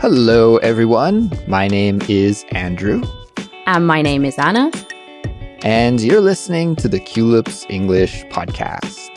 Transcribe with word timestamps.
Hello, 0.00 0.58
everyone. 0.58 1.28
My 1.48 1.66
name 1.66 2.00
is 2.08 2.46
Andrew. 2.52 3.02
And 3.66 3.84
my 3.84 4.00
name 4.00 4.24
is 4.24 4.38
Anna. 4.38 4.70
And 5.64 6.00
you're 6.00 6.20
listening 6.20 6.76
to 6.76 6.88
the 6.88 7.00
Culips 7.00 7.68
English 7.68 8.22
Podcast. 8.26 9.08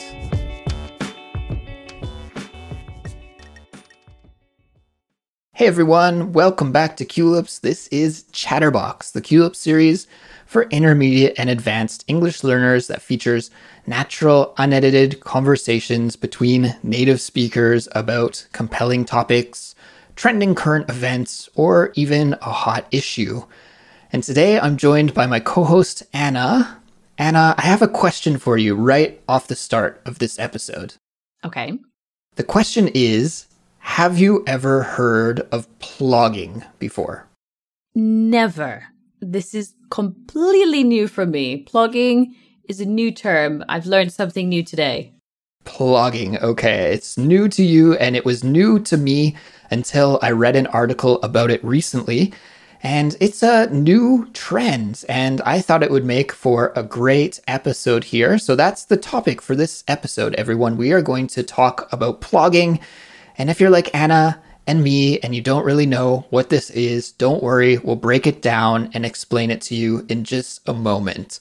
Hey 5.53 5.67
everyone, 5.67 6.33
welcome 6.33 6.71
back 6.71 6.97
to 6.97 7.05
Culips. 7.05 7.61
This 7.61 7.87
is 7.89 8.23
Chatterbox, 8.31 9.11
the 9.11 9.21
Culips 9.21 9.57
series 9.57 10.07
for 10.47 10.63
intermediate 10.63 11.35
and 11.37 11.51
advanced 11.51 12.03
English 12.07 12.43
learners 12.43 12.87
that 12.87 13.03
features 13.03 13.51
natural, 13.85 14.55
unedited 14.57 15.19
conversations 15.19 16.15
between 16.15 16.75
native 16.81 17.21
speakers 17.21 17.87
about 17.91 18.47
compelling 18.51 19.05
topics, 19.05 19.75
trending 20.21 20.53
current 20.53 20.87
events, 20.87 21.49
or 21.55 21.91
even 21.95 22.33
a 22.43 22.51
hot 22.51 22.85
issue. 22.91 23.41
And 24.13 24.21
today 24.21 24.59
I'm 24.59 24.77
joined 24.77 25.15
by 25.15 25.25
my 25.25 25.39
co 25.39 25.63
host, 25.63 26.03
Anna. 26.13 26.79
Anna, 27.17 27.55
I 27.57 27.63
have 27.63 27.81
a 27.81 27.87
question 27.87 28.37
for 28.37 28.55
you 28.55 28.75
right 28.75 29.19
off 29.27 29.47
the 29.47 29.55
start 29.55 29.99
of 30.05 30.19
this 30.19 30.37
episode. 30.37 30.93
Okay. 31.43 31.73
The 32.35 32.43
question 32.43 32.87
is 32.93 33.47
Have 33.79 34.19
you 34.19 34.43
ever 34.45 34.83
heard 34.83 35.39
of 35.51 35.67
plogging 35.79 36.67
before? 36.77 37.27
Never. 37.95 38.83
This 39.21 39.55
is 39.55 39.73
completely 39.89 40.83
new 40.83 41.07
for 41.07 41.25
me. 41.25 41.65
Plogging 41.65 42.27
is 42.69 42.79
a 42.79 42.85
new 42.85 43.11
term. 43.11 43.65
I've 43.67 43.87
learned 43.87 44.13
something 44.13 44.47
new 44.47 44.61
today. 44.61 45.13
Plogging. 45.71 46.41
Okay. 46.41 46.91
It's 46.93 47.17
new 47.17 47.47
to 47.47 47.63
you, 47.63 47.93
and 47.95 48.17
it 48.17 48.25
was 48.25 48.43
new 48.43 48.77
to 48.81 48.97
me 48.97 49.37
until 49.71 50.19
I 50.21 50.31
read 50.31 50.57
an 50.57 50.67
article 50.67 51.21
about 51.23 51.49
it 51.49 51.63
recently. 51.63 52.33
And 52.83 53.15
it's 53.21 53.41
a 53.41 53.69
new 53.69 54.27
trend, 54.33 55.05
and 55.07 55.39
I 55.41 55.61
thought 55.61 55.81
it 55.81 55.89
would 55.89 56.03
make 56.03 56.33
for 56.33 56.73
a 56.75 56.83
great 56.83 57.39
episode 57.47 58.03
here. 58.03 58.37
So 58.37 58.55
that's 58.55 58.83
the 58.83 58.97
topic 58.97 59.41
for 59.41 59.55
this 59.55 59.85
episode, 59.87 60.35
everyone. 60.35 60.75
We 60.75 60.91
are 60.91 61.01
going 61.01 61.27
to 61.27 61.41
talk 61.41 61.87
about 61.93 62.19
plogging. 62.19 62.81
And 63.37 63.49
if 63.49 63.61
you're 63.61 63.69
like 63.69 63.95
Anna 63.95 64.41
and 64.67 64.83
me 64.83 65.19
and 65.19 65.33
you 65.33 65.41
don't 65.41 65.65
really 65.65 65.85
know 65.85 66.25
what 66.31 66.49
this 66.49 66.69
is, 66.71 67.13
don't 67.13 67.41
worry. 67.41 67.77
We'll 67.77 67.95
break 67.95 68.27
it 68.27 68.41
down 68.41 68.91
and 68.93 69.05
explain 69.05 69.49
it 69.49 69.61
to 69.61 69.75
you 69.75 70.05
in 70.09 70.25
just 70.25 70.67
a 70.67 70.73
moment. 70.73 71.39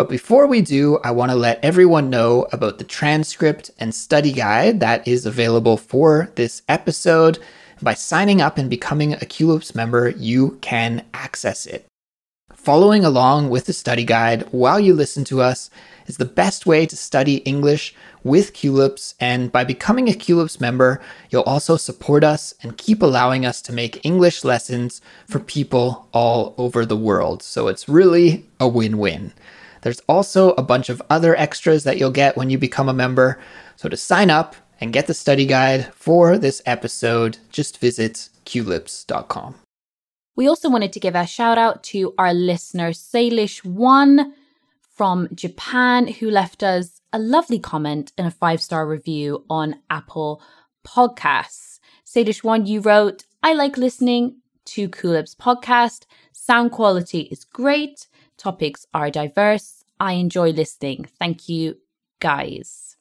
But 0.00 0.08
before 0.08 0.46
we 0.46 0.62
do, 0.62 0.98
I 1.04 1.10
want 1.10 1.30
to 1.30 1.36
let 1.36 1.62
everyone 1.62 2.08
know 2.08 2.46
about 2.52 2.78
the 2.78 2.84
transcript 2.84 3.70
and 3.78 3.94
study 3.94 4.32
guide 4.32 4.80
that 4.80 5.06
is 5.06 5.26
available 5.26 5.76
for 5.76 6.30
this 6.36 6.62
episode. 6.70 7.38
By 7.82 7.92
signing 7.92 8.40
up 8.40 8.56
and 8.56 8.70
becoming 8.70 9.12
a 9.12 9.18
Culips 9.18 9.74
member, 9.74 10.08
you 10.08 10.56
can 10.62 11.04
access 11.12 11.66
it. 11.66 11.84
Following 12.54 13.04
along 13.04 13.50
with 13.50 13.66
the 13.66 13.74
study 13.74 14.04
guide 14.04 14.48
while 14.52 14.80
you 14.80 14.94
listen 14.94 15.22
to 15.24 15.42
us 15.42 15.68
is 16.06 16.16
the 16.16 16.24
best 16.24 16.64
way 16.64 16.86
to 16.86 16.96
study 16.96 17.36
English 17.44 17.94
with 18.24 18.54
Culips, 18.54 19.12
and 19.20 19.52
by 19.52 19.64
becoming 19.64 20.08
a 20.08 20.12
Culips 20.12 20.62
member, 20.62 21.02
you'll 21.28 21.42
also 21.42 21.76
support 21.76 22.24
us 22.24 22.54
and 22.62 22.78
keep 22.78 23.02
allowing 23.02 23.44
us 23.44 23.60
to 23.60 23.72
make 23.74 24.02
English 24.02 24.44
lessons 24.44 25.02
for 25.28 25.40
people 25.40 26.08
all 26.14 26.54
over 26.56 26.86
the 26.86 26.96
world. 26.96 27.42
So 27.42 27.68
it's 27.68 27.86
really 27.86 28.46
a 28.58 28.66
win 28.66 28.96
win. 28.96 29.34
There's 29.82 30.00
also 30.08 30.52
a 30.52 30.62
bunch 30.62 30.88
of 30.88 31.02
other 31.10 31.36
extras 31.36 31.84
that 31.84 31.98
you'll 31.98 32.10
get 32.10 32.36
when 32.36 32.50
you 32.50 32.58
become 32.58 32.88
a 32.88 32.94
member. 32.94 33.40
So 33.76 33.88
to 33.88 33.96
sign 33.96 34.30
up, 34.30 34.56
and 34.80 34.92
get 34.92 35.06
the 35.06 35.14
study 35.14 35.46
guide 35.46 35.92
for 35.94 36.38
this 36.38 36.62
episode, 36.64 37.38
just 37.50 37.78
visit 37.78 38.30
culips.com. 38.46 39.54
We 40.36 40.48
also 40.48 40.70
wanted 40.70 40.92
to 40.94 41.00
give 41.00 41.14
a 41.14 41.26
shout 41.26 41.58
out 41.58 41.82
to 41.84 42.14
our 42.16 42.32
listener, 42.32 42.90
Salish1 42.90 44.32
from 44.96 45.28
Japan, 45.34 46.06
who 46.06 46.30
left 46.30 46.62
us 46.62 47.00
a 47.12 47.18
lovely 47.18 47.58
comment 47.58 48.12
and 48.16 48.26
a 48.26 48.30
five 48.30 48.62
star 48.62 48.86
review 48.86 49.44
on 49.50 49.76
Apple 49.90 50.42
Podcasts. 50.86 51.78
Salish1, 52.06 52.66
you 52.66 52.80
wrote, 52.80 53.24
I 53.42 53.52
like 53.52 53.76
listening 53.76 54.36
to 54.66 54.88
Culips 54.88 55.36
podcast. 55.36 56.06
Sound 56.32 56.72
quality 56.72 57.20
is 57.22 57.44
great. 57.44 58.06
Topics 58.40 58.86
are 58.94 59.10
diverse. 59.10 59.84
I 60.00 60.14
enjoy 60.14 60.52
listening. 60.52 61.04
Thank 61.18 61.50
you, 61.50 61.76
guys. 62.20 62.96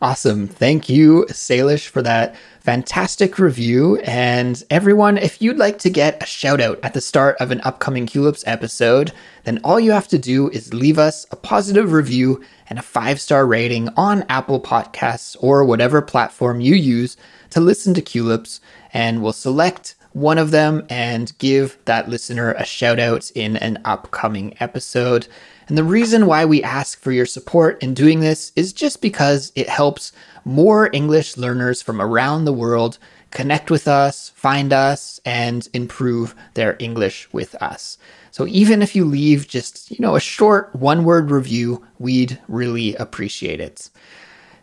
Awesome. 0.00 0.46
Thank 0.46 0.88
you, 0.88 1.26
Salish, 1.30 1.88
for 1.88 2.00
that 2.02 2.36
fantastic 2.60 3.40
review. 3.40 3.96
And 4.04 4.62
everyone, 4.70 5.18
if 5.18 5.42
you'd 5.42 5.56
like 5.56 5.80
to 5.80 5.90
get 5.90 6.22
a 6.22 6.26
shout 6.26 6.60
out 6.60 6.78
at 6.84 6.94
the 6.94 7.00
start 7.00 7.36
of 7.40 7.50
an 7.50 7.60
upcoming 7.64 8.06
Culips 8.06 8.44
episode, 8.46 9.10
then 9.42 9.58
all 9.64 9.80
you 9.80 9.90
have 9.90 10.06
to 10.08 10.18
do 10.18 10.48
is 10.50 10.72
leave 10.72 10.96
us 10.96 11.26
a 11.32 11.36
positive 11.36 11.90
review 11.90 12.40
and 12.70 12.78
a 12.78 12.82
five 12.82 13.20
star 13.20 13.44
rating 13.44 13.88
on 13.96 14.24
Apple 14.28 14.60
Podcasts 14.60 15.36
or 15.40 15.64
whatever 15.64 16.00
platform 16.00 16.60
you 16.60 16.76
use 16.76 17.16
to 17.50 17.60
listen 17.60 17.94
to 17.94 18.02
Culips, 18.02 18.60
and 18.92 19.24
we'll 19.24 19.32
select 19.32 19.96
one 20.12 20.38
of 20.38 20.50
them 20.50 20.84
and 20.88 21.36
give 21.38 21.78
that 21.84 22.08
listener 22.08 22.52
a 22.52 22.64
shout 22.64 22.98
out 22.98 23.30
in 23.34 23.56
an 23.56 23.78
upcoming 23.84 24.54
episode. 24.60 25.28
And 25.68 25.76
the 25.76 25.84
reason 25.84 26.26
why 26.26 26.44
we 26.44 26.62
ask 26.62 26.98
for 27.00 27.12
your 27.12 27.26
support 27.26 27.82
in 27.82 27.94
doing 27.94 28.20
this 28.20 28.52
is 28.56 28.72
just 28.72 29.02
because 29.02 29.52
it 29.54 29.68
helps 29.68 30.12
more 30.44 30.88
English 30.92 31.36
learners 31.36 31.82
from 31.82 32.00
around 32.00 32.44
the 32.44 32.52
world 32.52 32.98
connect 33.30 33.70
with 33.70 33.86
us, 33.86 34.30
find 34.30 34.72
us, 34.72 35.20
and 35.26 35.68
improve 35.74 36.34
their 36.54 36.76
English 36.78 37.28
with 37.32 37.54
us. 37.56 37.98
So 38.30 38.46
even 38.46 38.80
if 38.80 38.96
you 38.96 39.04
leave 39.04 39.46
just, 39.46 39.90
you 39.90 39.98
know, 40.00 40.16
a 40.16 40.20
short 40.20 40.74
one-word 40.74 41.30
review, 41.30 41.86
we'd 41.98 42.38
really 42.48 42.94
appreciate 42.96 43.60
it. 43.60 43.90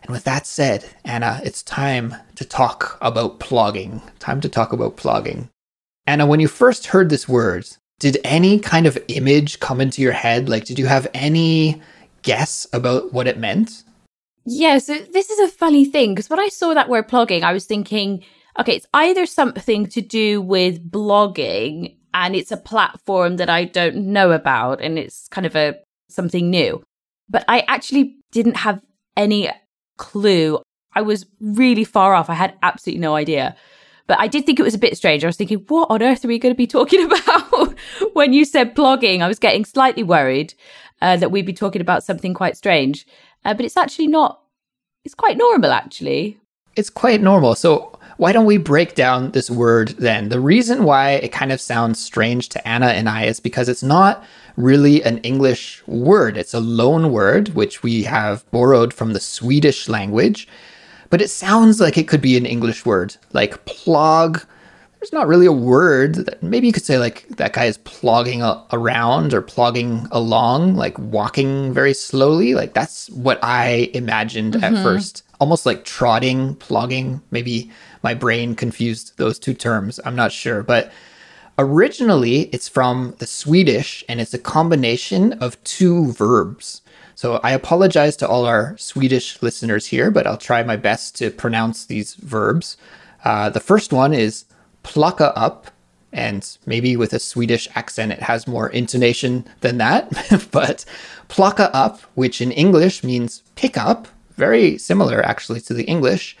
And 0.02 0.10
with 0.10 0.24
that 0.24 0.46
said, 0.46 0.84
Anna, 1.04 1.40
it's 1.44 1.62
time 1.62 2.14
to 2.36 2.44
talk 2.44 2.98
about 3.00 3.40
plogging. 3.40 4.02
Time 4.18 4.40
to 4.40 4.48
talk 4.48 4.72
about 4.72 4.96
plogging. 4.96 5.48
Anna, 6.06 6.26
when 6.26 6.40
you 6.40 6.48
first 6.48 6.86
heard 6.86 7.10
this 7.10 7.28
word, 7.28 7.68
did 7.98 8.18
any 8.24 8.58
kind 8.58 8.86
of 8.86 8.98
image 9.08 9.58
come 9.60 9.80
into 9.80 10.02
your 10.02 10.12
head? 10.12 10.48
Like, 10.48 10.64
did 10.64 10.78
you 10.78 10.86
have 10.86 11.08
any 11.14 11.80
guess 12.22 12.66
about 12.72 13.12
what 13.12 13.26
it 13.26 13.38
meant? 13.38 13.82
Yeah, 14.44 14.78
so 14.78 14.98
this 14.98 15.30
is 15.30 15.38
a 15.40 15.52
funny 15.52 15.84
thing 15.84 16.14
because 16.14 16.30
when 16.30 16.38
I 16.38 16.48
saw 16.48 16.74
that 16.74 16.88
word 16.88 17.08
plogging, 17.08 17.42
I 17.42 17.52
was 17.52 17.64
thinking, 17.64 18.22
okay, 18.58 18.76
it's 18.76 18.86
either 18.94 19.26
something 19.26 19.86
to 19.86 20.00
do 20.00 20.40
with 20.40 20.88
blogging 20.88 21.96
and 22.14 22.36
it's 22.36 22.52
a 22.52 22.56
platform 22.56 23.36
that 23.36 23.50
I 23.50 23.64
don't 23.64 23.96
know 23.96 24.30
about 24.32 24.80
and 24.80 24.98
it's 24.98 25.28
kind 25.28 25.46
of 25.46 25.56
a 25.56 25.74
something 26.08 26.48
new. 26.48 26.82
But 27.28 27.44
I 27.48 27.64
actually 27.66 28.16
didn't 28.30 28.58
have 28.58 28.80
any 29.16 29.50
clue. 29.96 30.60
I 30.94 31.02
was 31.02 31.26
really 31.40 31.84
far 31.84 32.14
off. 32.14 32.30
I 32.30 32.34
had 32.34 32.54
absolutely 32.62 33.00
no 33.00 33.14
idea. 33.14 33.56
But 34.06 34.20
I 34.20 34.28
did 34.28 34.46
think 34.46 34.60
it 34.60 34.62
was 34.62 34.74
a 34.74 34.78
bit 34.78 34.96
strange. 34.96 35.24
I 35.24 35.26
was 35.26 35.36
thinking, 35.36 35.64
what 35.68 35.90
on 35.90 36.02
earth 36.02 36.24
are 36.24 36.28
we 36.28 36.38
going 36.38 36.54
to 36.54 36.56
be 36.56 36.66
talking 36.66 37.04
about 37.10 37.74
when 38.12 38.32
you 38.32 38.44
said 38.44 38.74
blogging? 38.74 39.20
I 39.20 39.28
was 39.28 39.38
getting 39.38 39.64
slightly 39.64 40.02
worried 40.02 40.54
uh, 41.02 41.16
that 41.16 41.30
we'd 41.30 41.46
be 41.46 41.52
talking 41.52 41.82
about 41.82 42.04
something 42.04 42.34
quite 42.34 42.56
strange. 42.56 43.06
Uh, 43.44 43.54
but 43.54 43.64
it's 43.64 43.76
actually 43.76 44.06
not, 44.06 44.40
it's 45.04 45.14
quite 45.14 45.36
normal, 45.36 45.72
actually. 45.72 46.38
It's 46.76 46.90
quite 46.90 47.20
normal. 47.20 47.54
So, 47.54 47.95
why 48.16 48.32
don't 48.32 48.46
we 48.46 48.56
break 48.56 48.94
down 48.94 49.32
this 49.32 49.50
word 49.50 49.90
then? 49.98 50.28
The 50.28 50.40
reason 50.40 50.84
why 50.84 51.10
it 51.12 51.32
kind 51.32 51.52
of 51.52 51.60
sounds 51.60 51.98
strange 51.98 52.48
to 52.50 52.68
Anna 52.68 52.86
and 52.86 53.08
I 53.08 53.24
is 53.24 53.40
because 53.40 53.68
it's 53.68 53.82
not 53.82 54.24
really 54.56 55.02
an 55.02 55.18
English 55.18 55.82
word. 55.86 56.36
It's 56.36 56.54
a 56.54 56.60
loan 56.60 57.12
word, 57.12 57.50
which 57.50 57.82
we 57.82 58.04
have 58.04 58.50
borrowed 58.50 58.94
from 58.94 59.12
the 59.12 59.20
Swedish 59.20 59.88
language 59.88 60.48
but 61.10 61.22
it 61.22 61.30
sounds 61.30 61.80
like 61.80 61.98
it 61.98 62.08
could 62.08 62.20
be 62.20 62.36
an 62.36 62.46
English 62.46 62.84
word, 62.84 63.16
like 63.32 63.64
plog. 63.64 64.44
There's 64.98 65.12
not 65.12 65.28
really 65.28 65.46
a 65.46 65.52
word. 65.52 66.16
That, 66.16 66.42
maybe 66.42 66.66
you 66.66 66.72
could 66.72 66.84
say 66.84 66.98
like 66.98 67.28
that 67.36 67.52
guy 67.52 67.66
is 67.66 67.78
plogging 67.78 68.40
a- 68.40 68.64
around 68.74 69.34
or 69.34 69.42
plogging 69.42 70.08
along, 70.10 70.76
like 70.76 70.98
walking 70.98 71.72
very 71.72 71.94
slowly. 71.94 72.54
Like 72.54 72.74
that's 72.74 73.08
what 73.10 73.38
I 73.42 73.90
imagined 73.94 74.54
mm-hmm. 74.54 74.76
at 74.76 74.82
first, 74.82 75.22
almost 75.40 75.66
like 75.66 75.84
trotting, 75.84 76.56
plogging. 76.56 77.20
Maybe 77.30 77.70
my 78.06 78.14
brain 78.14 78.54
confused 78.54 79.14
those 79.16 79.36
two 79.36 79.52
terms. 79.52 79.98
I'm 80.04 80.14
not 80.14 80.30
sure, 80.30 80.62
but 80.62 80.92
originally 81.58 82.42
it's 82.54 82.68
from 82.68 83.16
the 83.18 83.26
Swedish 83.26 84.04
and 84.08 84.20
it's 84.20 84.32
a 84.32 84.38
combination 84.38 85.32
of 85.44 85.60
two 85.64 86.12
verbs. 86.12 86.82
So 87.16 87.40
I 87.42 87.50
apologize 87.50 88.14
to 88.18 88.28
all 88.28 88.44
our 88.44 88.78
Swedish 88.78 89.42
listeners 89.42 89.86
here, 89.86 90.12
but 90.12 90.24
I'll 90.24 90.36
try 90.36 90.62
my 90.62 90.76
best 90.76 91.16
to 91.16 91.32
pronounce 91.32 91.86
these 91.86 92.14
verbs. 92.14 92.76
Uh, 93.24 93.50
the 93.50 93.66
first 93.70 93.92
one 93.92 94.14
is 94.14 94.44
plocka 94.84 95.36
upp, 95.36 95.66
and 96.12 96.56
maybe 96.64 96.96
with 96.96 97.12
a 97.12 97.18
Swedish 97.18 97.66
accent 97.74 98.12
it 98.12 98.22
has 98.22 98.46
more 98.46 98.68
intonation 98.68 99.44
than 99.62 99.78
that, 99.78 100.02
but 100.52 100.84
plocka 101.26 101.74
upp, 101.74 102.02
which 102.14 102.40
in 102.40 102.52
English 102.52 103.02
means 103.02 103.42
pick 103.56 103.76
up, 103.76 104.06
very 104.36 104.78
similar 104.78 105.26
actually 105.26 105.60
to 105.62 105.74
the 105.74 105.86
English. 105.86 106.36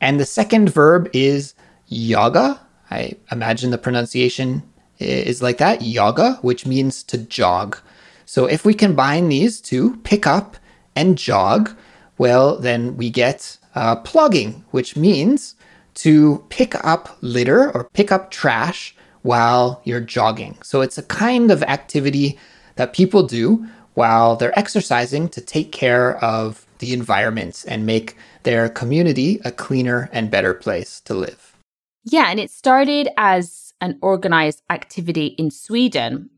And 0.00 0.20
the 0.20 0.26
second 0.26 0.70
verb 0.70 1.08
is 1.12 1.54
jaga. 1.90 2.58
I 2.90 3.14
imagine 3.30 3.70
the 3.70 3.78
pronunciation 3.78 4.62
is 4.98 5.42
like 5.42 5.58
that, 5.58 5.82
yoga, 5.82 6.34
which 6.42 6.66
means 6.66 7.02
to 7.04 7.18
jog. 7.18 7.78
So 8.24 8.46
if 8.46 8.64
we 8.64 8.74
combine 8.74 9.28
these 9.28 9.60
two, 9.60 9.96
pick 9.98 10.26
up 10.26 10.56
and 10.94 11.18
jog, 11.18 11.76
well, 12.18 12.58
then 12.58 12.96
we 12.96 13.10
get 13.10 13.58
uh, 13.74 13.96
plogging, 14.02 14.62
which 14.70 14.96
means 14.96 15.54
to 15.94 16.44
pick 16.48 16.74
up 16.84 17.16
litter 17.20 17.70
or 17.72 17.84
pick 17.92 18.10
up 18.10 18.30
trash 18.30 18.94
while 19.22 19.80
you're 19.84 20.00
jogging. 20.00 20.56
So 20.62 20.80
it's 20.80 20.98
a 20.98 21.02
kind 21.02 21.50
of 21.50 21.62
activity 21.62 22.38
that 22.76 22.92
people 22.92 23.22
do 23.22 23.66
while 23.94 24.36
they're 24.36 24.58
exercising 24.58 25.28
to 25.30 25.40
take 25.40 25.72
care 25.72 26.22
of 26.22 26.66
the 26.78 26.92
environment 26.92 27.64
and 27.66 27.86
make 27.86 28.16
their 28.46 28.68
community 28.68 29.40
a 29.44 29.50
cleaner 29.50 30.08
and 30.12 30.30
better 30.30 30.54
place 30.54 31.00
to 31.00 31.14
live. 31.14 31.56
Yeah, 32.04 32.30
and 32.30 32.38
it 32.38 32.48
started 32.48 33.08
as 33.16 33.74
an 33.80 33.98
organized 34.00 34.62
activity 34.70 35.34
in 35.36 35.50
Sweden 35.50 36.30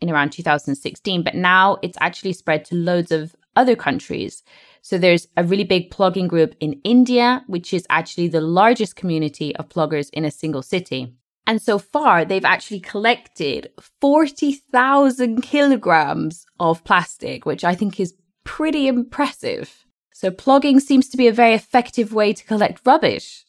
in 0.00 0.08
around 0.08 0.30
2016, 0.30 1.24
but 1.24 1.34
now 1.34 1.78
it's 1.82 1.98
actually 2.00 2.34
spread 2.34 2.64
to 2.66 2.76
loads 2.76 3.10
of 3.10 3.34
other 3.56 3.74
countries. 3.74 4.44
So 4.80 4.96
there's 4.96 5.26
a 5.36 5.42
really 5.42 5.64
big 5.64 5.90
plogging 5.90 6.28
group 6.28 6.54
in 6.60 6.80
India, 6.84 7.42
which 7.48 7.74
is 7.74 7.84
actually 7.90 8.28
the 8.28 8.40
largest 8.40 8.94
community 8.94 9.56
of 9.56 9.68
ploggers 9.68 10.08
in 10.12 10.24
a 10.24 10.30
single 10.30 10.62
city. 10.62 11.16
And 11.48 11.60
so 11.60 11.80
far, 11.80 12.24
they've 12.24 12.44
actually 12.44 12.80
collected 12.80 13.72
40,000 14.00 15.42
kilograms 15.42 16.46
of 16.60 16.84
plastic, 16.84 17.44
which 17.44 17.64
I 17.64 17.74
think 17.74 17.98
is 17.98 18.14
pretty 18.44 18.86
impressive. 18.86 19.85
So 20.18 20.30
plogging 20.30 20.80
seems 20.80 21.10
to 21.10 21.18
be 21.18 21.28
a 21.28 21.32
very 21.32 21.52
effective 21.52 22.14
way 22.14 22.32
to 22.32 22.42
collect 22.42 22.80
rubbish. 22.86 23.44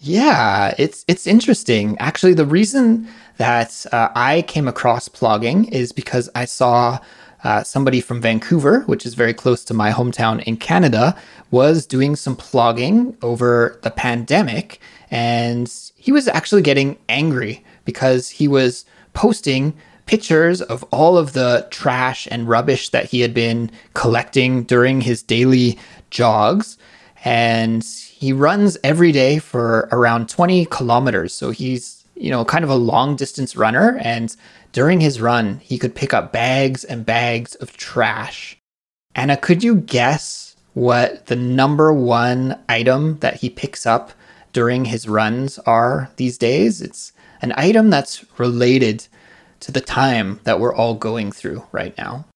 Yeah, 0.00 0.72
it's 0.78 1.04
it's 1.06 1.26
interesting. 1.26 1.94
Actually, 1.98 2.32
the 2.32 2.46
reason 2.46 3.06
that 3.36 3.84
uh, 3.92 4.08
I 4.14 4.40
came 4.48 4.66
across 4.66 5.10
plogging 5.10 5.70
is 5.70 5.92
because 5.92 6.30
I 6.34 6.46
saw 6.46 7.00
uh, 7.44 7.64
somebody 7.64 8.00
from 8.00 8.22
Vancouver, 8.22 8.80
which 8.86 9.04
is 9.04 9.12
very 9.12 9.34
close 9.34 9.62
to 9.66 9.74
my 9.74 9.90
hometown 9.92 10.42
in 10.44 10.56
Canada, 10.56 11.14
was 11.50 11.84
doing 11.84 12.16
some 12.16 12.34
plogging 12.34 13.14
over 13.22 13.78
the 13.82 13.90
pandemic. 13.90 14.80
And 15.10 15.70
he 15.96 16.12
was 16.12 16.28
actually 16.28 16.62
getting 16.62 16.96
angry 17.10 17.62
because 17.84 18.30
he 18.30 18.48
was 18.48 18.86
posting 19.12 19.74
pictures 20.06 20.62
of 20.62 20.84
all 20.84 21.18
of 21.18 21.32
the 21.32 21.66
trash 21.70 22.26
and 22.30 22.48
rubbish 22.48 22.90
that 22.90 23.06
he 23.06 23.20
had 23.20 23.34
been 23.34 23.70
collecting 23.94 24.62
during 24.62 25.00
his 25.00 25.22
daily 25.22 25.76
jogs. 26.10 26.78
And 27.24 27.82
he 27.82 28.32
runs 28.32 28.78
every 28.84 29.12
day 29.12 29.38
for 29.38 29.88
around 29.92 30.28
20 30.28 30.66
kilometers. 30.66 31.34
So 31.34 31.50
he's, 31.50 32.04
you 32.14 32.30
know, 32.30 32.44
kind 32.44 32.64
of 32.64 32.70
a 32.70 32.76
long 32.76 33.16
distance 33.16 33.56
runner. 33.56 33.98
And 34.02 34.34
during 34.72 35.00
his 35.00 35.20
run, 35.20 35.58
he 35.58 35.78
could 35.78 35.94
pick 35.94 36.14
up 36.14 36.32
bags 36.32 36.84
and 36.84 37.04
bags 37.04 37.54
of 37.56 37.76
trash. 37.76 38.56
Anna, 39.14 39.36
could 39.36 39.64
you 39.64 39.76
guess 39.76 40.56
what 40.74 41.26
the 41.26 41.36
number 41.36 41.92
one 41.92 42.58
item 42.68 43.18
that 43.20 43.36
he 43.36 43.48
picks 43.48 43.86
up 43.86 44.12
during 44.52 44.84
his 44.84 45.08
runs 45.08 45.58
are 45.60 46.10
these 46.16 46.38
days? 46.38 46.82
It's 46.82 47.12
an 47.40 47.54
item 47.56 47.90
that's 47.90 48.24
related 48.38 49.08
to 49.60 49.72
the 49.72 49.80
time 49.80 50.40
that 50.44 50.60
we're 50.60 50.74
all 50.74 50.94
going 50.94 51.32
through 51.32 51.66
right 51.72 51.96
now. 51.96 52.26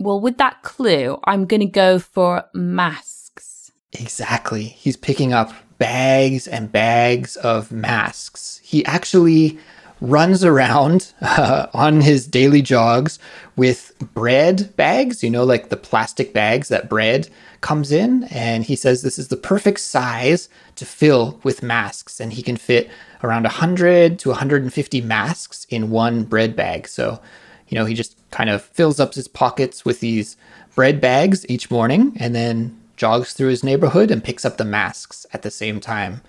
Well, 0.00 0.18
with 0.18 0.38
that 0.38 0.62
clue, 0.62 1.20
I'm 1.24 1.44
going 1.44 1.60
to 1.60 1.66
go 1.66 1.98
for 1.98 2.44
masks. 2.54 3.70
Exactly. 3.92 4.64
He's 4.64 4.96
picking 4.96 5.34
up 5.34 5.52
bags 5.76 6.48
and 6.48 6.72
bags 6.72 7.36
of 7.36 7.70
masks. 7.70 8.62
He 8.64 8.82
actually 8.86 9.58
runs 10.00 10.42
around 10.42 11.12
uh, 11.20 11.66
on 11.74 12.00
his 12.00 12.26
daily 12.26 12.62
jogs 12.62 13.18
with 13.56 13.92
bread 14.14 14.74
bags, 14.74 15.22
you 15.22 15.28
know, 15.28 15.44
like 15.44 15.68
the 15.68 15.76
plastic 15.76 16.32
bags 16.32 16.68
that 16.68 16.88
bread 16.88 17.28
comes 17.60 17.92
in. 17.92 18.24
And 18.24 18.64
he 18.64 18.76
says 18.76 19.02
this 19.02 19.18
is 19.18 19.28
the 19.28 19.36
perfect 19.36 19.80
size 19.80 20.48
to 20.76 20.86
fill 20.86 21.38
with 21.42 21.62
masks. 21.62 22.20
And 22.20 22.32
he 22.32 22.42
can 22.42 22.56
fit 22.56 22.90
around 23.22 23.42
100 23.42 24.18
to 24.20 24.30
150 24.30 25.00
masks 25.02 25.66
in 25.68 25.90
one 25.90 26.24
bread 26.24 26.56
bag. 26.56 26.88
So, 26.88 27.20
you 27.68 27.76
know, 27.76 27.84
he 27.84 27.92
just 27.92 28.16
kind 28.30 28.50
of 28.50 28.62
fills 28.62 29.00
up 29.00 29.14
his 29.14 29.28
pockets 29.28 29.84
with 29.84 30.00
these 30.00 30.36
bread 30.74 31.00
bags 31.00 31.46
each 31.48 31.70
morning 31.70 32.16
and 32.18 32.34
then 32.34 32.78
jogs 32.96 33.32
through 33.32 33.48
his 33.48 33.64
neighborhood 33.64 34.10
and 34.10 34.22
picks 34.22 34.44
up 34.44 34.56
the 34.56 34.64
masks 34.64 35.26
at 35.32 35.42
the 35.42 35.50
same 35.50 35.80
time. 35.80 36.20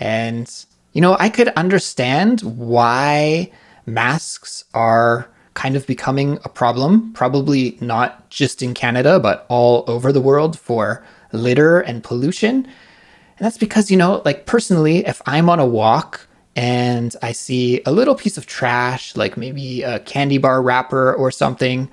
And 0.00 0.50
you 0.92 1.02
know, 1.02 1.14
I 1.20 1.28
could 1.28 1.48
understand 1.48 2.40
why 2.40 3.50
masks 3.84 4.64
are 4.72 5.28
kind 5.52 5.76
of 5.76 5.86
becoming 5.86 6.38
a 6.44 6.48
problem, 6.48 7.12
probably 7.12 7.76
not 7.82 8.30
just 8.30 8.62
in 8.62 8.72
Canada, 8.72 9.20
but 9.20 9.44
all 9.48 9.84
over 9.88 10.10
the 10.10 10.22
world 10.22 10.58
for 10.58 11.04
litter 11.32 11.80
and 11.80 12.02
pollution. 12.02 12.64
And 12.64 13.44
that's 13.44 13.58
because, 13.58 13.90
you 13.90 13.96
know, 13.98 14.22
like 14.24 14.46
personally, 14.46 15.06
if 15.06 15.20
I'm 15.26 15.50
on 15.50 15.60
a 15.60 15.66
walk 15.66 16.25
and 16.56 17.14
I 17.22 17.32
see 17.32 17.82
a 17.86 17.92
little 17.92 18.16
piece 18.16 18.36
of 18.36 18.46
trash, 18.46 19.14
like 19.14 19.36
maybe 19.36 19.82
a 19.82 20.00
candy 20.00 20.38
bar 20.38 20.60
wrapper 20.60 21.14
or 21.14 21.30
something, 21.30 21.88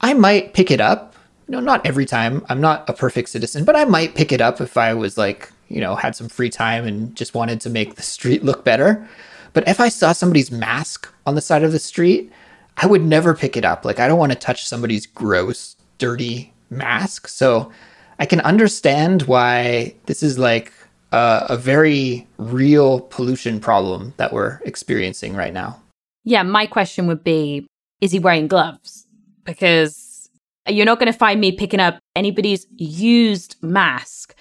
I 0.00 0.14
might 0.14 0.54
pick 0.54 0.70
it 0.70 0.80
up. 0.80 1.16
You 1.48 1.52
know, 1.52 1.60
not 1.60 1.84
every 1.86 2.04
time. 2.04 2.44
I'm 2.48 2.60
not 2.60 2.88
a 2.88 2.92
perfect 2.92 3.30
citizen, 3.30 3.64
but 3.64 3.74
I 3.74 3.86
might 3.86 4.14
pick 4.14 4.30
it 4.30 4.40
up 4.40 4.60
if 4.60 4.76
I 4.76 4.92
was 4.94 5.16
like 5.16 5.50
you 5.68 5.80
know, 5.80 5.94
had 5.94 6.16
some 6.16 6.28
free 6.28 6.50
time 6.50 6.86
and 6.86 7.14
just 7.14 7.34
wanted 7.34 7.60
to 7.62 7.70
make 7.70 7.94
the 7.94 8.02
street 8.02 8.42
look 8.42 8.64
better. 8.64 9.06
But 9.52 9.68
if 9.68 9.80
I 9.80 9.88
saw 9.88 10.12
somebody's 10.12 10.50
mask 10.50 11.12
on 11.26 11.34
the 11.34 11.40
side 11.40 11.62
of 11.62 11.72
the 11.72 11.78
street, 11.78 12.32
I 12.76 12.86
would 12.86 13.02
never 13.02 13.34
pick 13.34 13.56
it 13.56 13.64
up. 13.64 13.84
Like, 13.84 13.98
I 13.98 14.08
don't 14.08 14.18
want 14.18 14.32
to 14.32 14.38
touch 14.38 14.66
somebody's 14.66 15.06
gross, 15.06 15.76
dirty 15.98 16.52
mask. 16.70 17.28
So 17.28 17.72
I 18.18 18.26
can 18.26 18.40
understand 18.40 19.22
why 19.22 19.94
this 20.06 20.22
is 20.22 20.38
like 20.38 20.72
a, 21.12 21.46
a 21.50 21.56
very 21.56 22.26
real 22.38 23.00
pollution 23.00 23.60
problem 23.60 24.14
that 24.16 24.32
we're 24.32 24.60
experiencing 24.64 25.34
right 25.34 25.52
now. 25.52 25.80
Yeah, 26.24 26.42
my 26.42 26.66
question 26.66 27.06
would 27.06 27.24
be 27.24 27.66
is 28.00 28.12
he 28.12 28.18
wearing 28.18 28.48
gloves? 28.48 29.06
Because 29.44 30.30
you're 30.68 30.86
not 30.86 30.98
going 30.98 31.12
to 31.12 31.18
find 31.18 31.40
me 31.40 31.52
picking 31.52 31.80
up 31.80 31.98
anybody's 32.14 32.66
used 32.76 33.56
mask 33.62 34.34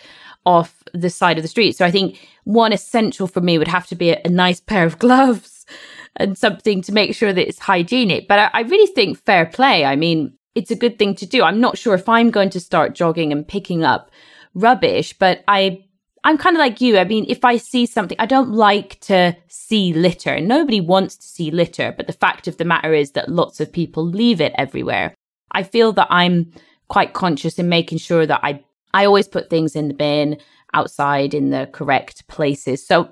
off 0.46 0.84
the 0.94 1.10
side 1.10 1.38
of 1.38 1.44
the 1.44 1.48
street. 1.48 1.76
So 1.76 1.86
I 1.86 1.92
think 1.92 2.28
one 2.44 2.74
essential 2.74 3.28
for 3.28 3.42
me 3.42 3.58
would 3.58 3.68
have 3.68 3.88
to 3.88 3.96
be 3.96 4.12
a, 4.12 4.22
a 4.26 4.30
nice 4.30 4.60
pair 4.60 4.86
of 4.86 5.00
gloves 5.00 5.66
and 6.16 6.38
something 6.38 6.82
to 6.82 6.92
make 6.92 7.16
sure 7.16 7.34
that 7.34 7.48
it's 7.48 7.60
hygienic. 7.60 8.28
But 8.28 8.40
I, 8.40 8.50
I 8.54 8.62
really 8.62 8.92
think 8.94 9.24
fair 9.24 9.46
play. 9.46 9.86
I 9.86 9.96
mean, 9.96 10.34
it's 10.56 10.72
a 10.72 10.76
good 10.76 10.98
thing 10.98 11.16
to 11.16 11.26
do. 11.26 11.44
I'm 11.44 11.60
not 11.60 11.78
sure 11.78 11.94
if 11.94 12.10
I'm 12.10 12.32
going 12.32 12.50
to 12.52 12.60
start 12.60 12.96
jogging 12.96 13.32
and 13.32 13.48
picking 13.48 13.84
up 13.84 14.12
rubbish, 14.54 15.14
but 15.14 15.44
I 15.48 15.84
I'm 16.28 16.38
kind 16.38 16.58
of 16.58 16.60
like 16.60 16.82
you. 16.82 16.98
I 16.98 17.06
mean, 17.06 17.24
if 17.30 17.46
I 17.46 17.56
see 17.56 17.86
something, 17.86 18.18
I 18.20 18.26
don't 18.26 18.52
like 18.52 19.00
to 19.00 19.34
see 19.48 19.94
litter. 19.94 20.42
Nobody 20.42 20.82
wants 20.82 21.16
to 21.16 21.26
see 21.26 21.52
litter, 21.52 21.94
but 21.96 22.06
the 22.06 22.12
fact 22.12 22.50
of 22.50 22.58
the 22.58 22.66
matter 22.66 22.94
is 22.94 23.12
that 23.12 23.30
lots 23.30 23.62
of 23.62 23.72
people 23.72 24.06
leave 24.06 24.42
it 24.42 24.52
everywhere. 24.58 25.16
I 25.54 25.64
feel 25.64 25.94
that 25.94 26.08
I'm 26.10 26.52
quite 26.90 27.14
conscious 27.14 27.58
in 27.58 27.70
making 27.70 28.00
sure 28.00 28.26
that 28.26 28.42
I 28.44 28.62
I 28.94 29.06
always 29.06 29.30
put 29.30 29.50
things 29.50 29.74
in 29.74 29.88
the 29.88 29.94
bin 29.94 30.38
outside 30.74 31.34
in 31.34 31.50
the 31.52 31.70
correct 31.72 32.28
places. 32.28 32.86
So 32.86 33.10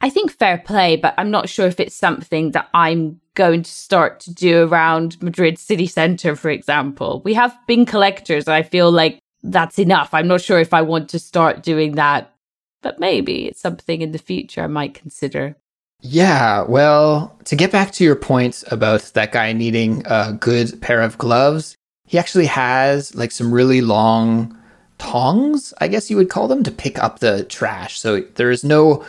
I 0.00 0.08
think 0.08 0.30
fair 0.30 0.58
play, 0.58 0.94
but 0.94 1.14
I'm 1.18 1.32
not 1.32 1.48
sure 1.48 1.66
if 1.66 1.80
it's 1.80 1.96
something 1.96 2.52
that 2.52 2.68
I'm 2.72 3.20
going 3.34 3.64
to 3.64 3.70
start 3.70 4.20
to 4.20 4.32
do 4.32 4.68
around 4.68 5.20
Madrid 5.20 5.58
city 5.58 5.88
centre, 5.88 6.36
for 6.36 6.50
example. 6.50 7.20
We 7.24 7.34
have 7.34 7.58
bin 7.66 7.84
collectors. 7.84 8.46
I 8.46 8.62
feel 8.62 8.92
like 8.92 9.18
that's 9.46 9.78
enough. 9.78 10.12
I'm 10.12 10.28
not 10.28 10.40
sure 10.40 10.58
if 10.58 10.74
I 10.74 10.82
want 10.82 11.08
to 11.10 11.18
start 11.18 11.62
doing 11.62 11.94
that, 11.94 12.34
but 12.82 12.98
maybe 12.98 13.46
it's 13.46 13.60
something 13.60 14.02
in 14.02 14.12
the 14.12 14.18
future 14.18 14.62
I 14.62 14.66
might 14.66 14.94
consider. 14.94 15.56
Yeah, 16.02 16.62
well, 16.62 17.36
to 17.44 17.56
get 17.56 17.72
back 17.72 17.92
to 17.92 18.04
your 18.04 18.16
point 18.16 18.62
about 18.70 19.02
that 19.14 19.32
guy 19.32 19.52
needing 19.52 20.02
a 20.06 20.32
good 20.32 20.80
pair 20.82 21.00
of 21.00 21.16
gloves, 21.18 21.76
he 22.06 22.18
actually 22.18 22.46
has 22.46 23.14
like 23.14 23.32
some 23.32 23.52
really 23.52 23.80
long 23.80 24.56
tongs, 24.98 25.72
I 25.78 25.88
guess 25.88 26.10
you 26.10 26.16
would 26.16 26.30
call 26.30 26.48
them, 26.48 26.62
to 26.64 26.70
pick 26.70 27.02
up 27.02 27.18
the 27.18 27.44
trash. 27.44 27.98
So 27.98 28.20
there 28.20 28.50
is 28.50 28.62
no 28.62 29.04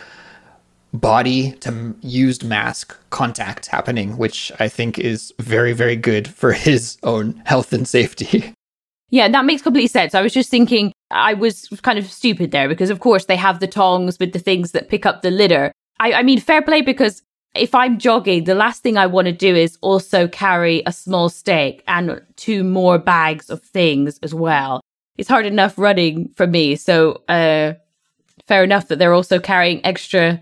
body 0.94 1.52
to 1.52 1.96
used 2.02 2.44
mask 2.44 2.96
contact 3.10 3.68
happening, 3.68 4.18
which 4.18 4.52
I 4.60 4.70
think 4.70 4.98
is 4.98 5.34
very, 5.40 5.74
very 5.74 5.96
good 5.96 6.28
for 6.28 6.54
his 6.54 6.98
own 7.04 7.42
health 7.46 7.74
and 7.74 7.88
safety. 7.88 8.54
Yeah, 9.10 9.30
that 9.30 9.46
makes 9.46 9.62
complete 9.62 9.88
sense. 9.88 10.14
I 10.14 10.22
was 10.22 10.34
just 10.34 10.50
thinking 10.50 10.92
I 11.12 11.34
was 11.34 11.68
kind 11.82 11.98
of 11.98 12.06
stupid 12.12 12.52
there 12.52 12.68
because, 12.68 12.90
of 12.90 13.00
course, 13.00 13.26
they 13.26 13.38
have 13.38 13.60
the 13.60 13.68
tongs 13.68 14.18
with 14.20 14.34
the 14.34 14.40
things 14.40 14.72
that 14.72 14.90
pick 14.90 15.06
up 15.06 15.22
the 15.22 15.32
litter. 15.32 15.72
I, 16.00 16.14
I 16.14 16.24
mean, 16.24 16.40
fair 16.40 16.62
play 16.62 16.82
because 16.82 17.22
if 17.56 17.74
I'm 17.74 17.98
jogging, 17.98 18.44
the 18.44 18.54
last 18.54 18.84
thing 18.84 18.98
I 18.98 19.08
want 19.08 19.28
to 19.28 19.32
do 19.32 19.56
is 19.56 19.78
also 19.82 20.28
carry 20.28 20.84
a 20.86 20.92
small 20.92 21.30
stick 21.30 21.84
and 21.88 22.22
two 22.36 22.64
more 22.64 23.00
bags 23.00 23.50
of 23.50 23.62
things 23.62 24.20
as 24.22 24.34
well 24.34 24.82
it's 25.18 25.30
hard 25.30 25.46
enough 25.46 25.78
running 25.78 26.30
for 26.36 26.48
me. 26.48 26.76
So 26.76 27.24
uh, 27.28 27.74
fair 28.46 28.64
enough 28.64 28.88
that 28.88 29.00
they're 29.00 29.14
also 29.14 29.40
carrying 29.40 29.86
extra 29.86 30.40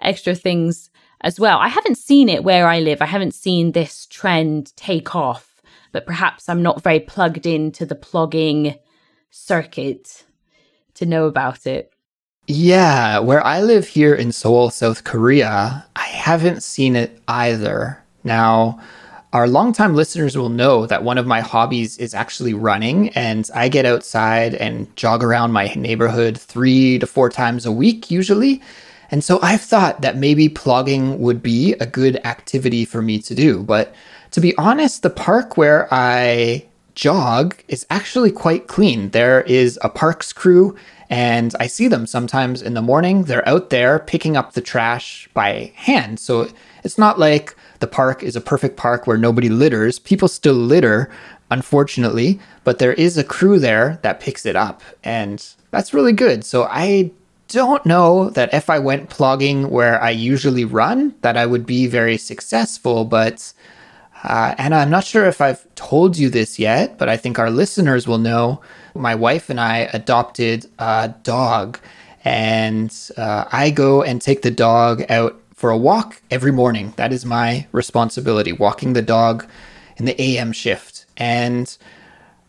extra 0.00 0.34
things 0.34 0.90
as 1.20 1.38
well. 1.38 1.58
I 1.58 1.68
haven't 1.68 1.98
seen 1.98 2.28
it 2.28 2.44
where 2.44 2.66
I 2.66 2.80
live. 2.80 3.00
I 3.00 3.06
haven't 3.06 3.34
seen 3.34 3.72
this 3.72 4.06
trend 4.06 4.74
take 4.76 5.14
off, 5.14 5.53
but 5.94 6.06
perhaps 6.06 6.48
I'm 6.48 6.60
not 6.60 6.82
very 6.82 6.98
plugged 6.98 7.46
into 7.46 7.86
the 7.86 7.94
plogging 7.94 8.76
circuit 9.30 10.24
to 10.94 11.06
know 11.06 11.26
about 11.26 11.66
it. 11.66 11.92
Yeah, 12.48 13.20
where 13.20 13.42
I 13.46 13.62
live 13.62 13.86
here 13.86 14.12
in 14.12 14.32
Seoul, 14.32 14.70
South 14.70 15.04
Korea, 15.04 15.86
I 15.94 16.06
haven't 16.06 16.64
seen 16.64 16.96
it 16.96 17.22
either. 17.28 18.02
Now, 18.24 18.80
our 19.32 19.46
longtime 19.46 19.94
listeners 19.94 20.36
will 20.36 20.48
know 20.48 20.84
that 20.86 21.04
one 21.04 21.16
of 21.16 21.28
my 21.28 21.40
hobbies 21.40 21.96
is 21.98 22.12
actually 22.12 22.54
running, 22.54 23.10
and 23.10 23.48
I 23.54 23.68
get 23.68 23.86
outside 23.86 24.54
and 24.56 24.94
jog 24.96 25.22
around 25.22 25.52
my 25.52 25.72
neighborhood 25.76 26.36
three 26.36 26.98
to 26.98 27.06
four 27.06 27.30
times 27.30 27.66
a 27.66 27.72
week 27.72 28.10
usually. 28.10 28.60
And 29.12 29.22
so 29.22 29.38
I've 29.42 29.60
thought 29.60 30.02
that 30.02 30.16
maybe 30.16 30.48
plogging 30.48 31.18
would 31.18 31.40
be 31.40 31.74
a 31.74 31.86
good 31.86 32.16
activity 32.26 32.84
for 32.84 33.00
me 33.00 33.20
to 33.20 33.34
do. 33.34 33.62
But 33.62 33.94
to 34.34 34.40
be 34.40 34.56
honest, 34.58 35.04
the 35.04 35.10
park 35.10 35.56
where 35.56 35.86
I 35.92 36.66
jog 36.96 37.54
is 37.68 37.86
actually 37.88 38.32
quite 38.32 38.66
clean. 38.66 39.10
There 39.10 39.42
is 39.42 39.78
a 39.80 39.88
parks 39.88 40.32
crew, 40.32 40.74
and 41.08 41.54
I 41.60 41.68
see 41.68 41.86
them 41.86 42.04
sometimes 42.04 42.60
in 42.60 42.74
the 42.74 42.82
morning. 42.82 43.22
They're 43.22 43.48
out 43.48 43.70
there 43.70 44.00
picking 44.00 44.36
up 44.36 44.54
the 44.54 44.60
trash 44.60 45.28
by 45.34 45.72
hand. 45.76 46.18
So 46.18 46.48
it's 46.82 46.98
not 46.98 47.16
like 47.16 47.54
the 47.78 47.86
park 47.86 48.24
is 48.24 48.34
a 48.34 48.40
perfect 48.40 48.76
park 48.76 49.06
where 49.06 49.16
nobody 49.16 49.48
litters. 49.48 50.00
People 50.00 50.26
still 50.26 50.54
litter, 50.54 51.08
unfortunately, 51.52 52.40
but 52.64 52.80
there 52.80 52.94
is 52.94 53.16
a 53.16 53.22
crew 53.22 53.60
there 53.60 54.00
that 54.02 54.18
picks 54.18 54.44
it 54.44 54.56
up, 54.56 54.82
and 55.04 55.46
that's 55.70 55.94
really 55.94 56.12
good. 56.12 56.44
So 56.44 56.64
I 56.64 57.12
don't 57.46 57.86
know 57.86 58.30
that 58.30 58.52
if 58.52 58.68
I 58.68 58.80
went 58.80 59.10
plogging 59.10 59.68
where 59.68 60.02
I 60.02 60.10
usually 60.10 60.64
run, 60.64 61.14
that 61.20 61.36
I 61.36 61.46
would 61.46 61.66
be 61.66 61.86
very 61.86 62.16
successful, 62.16 63.04
but 63.04 63.52
uh, 64.24 64.54
and 64.56 64.74
I'm 64.74 64.90
not 64.90 65.04
sure 65.04 65.26
if 65.26 65.40
I've 65.40 65.66
told 65.74 66.16
you 66.16 66.30
this 66.30 66.58
yet, 66.58 66.98
but 66.98 67.08
I 67.08 67.16
think 67.16 67.38
our 67.38 67.50
listeners 67.50 68.08
will 68.08 68.18
know. 68.18 68.62
My 68.94 69.14
wife 69.14 69.50
and 69.50 69.60
I 69.60 69.90
adopted 69.92 70.66
a 70.78 71.14
dog, 71.22 71.78
and 72.24 72.94
uh, 73.16 73.44
I 73.52 73.70
go 73.70 74.02
and 74.02 74.22
take 74.22 74.42
the 74.42 74.50
dog 74.50 75.04
out 75.10 75.40
for 75.54 75.70
a 75.70 75.76
walk 75.76 76.22
every 76.30 76.52
morning. 76.52 76.94
That 76.96 77.12
is 77.12 77.26
my 77.26 77.66
responsibility, 77.70 78.52
walking 78.52 78.94
the 78.94 79.02
dog 79.02 79.46
in 79.96 80.06
the 80.06 80.20
AM 80.20 80.52
shift. 80.52 81.04
And 81.16 81.76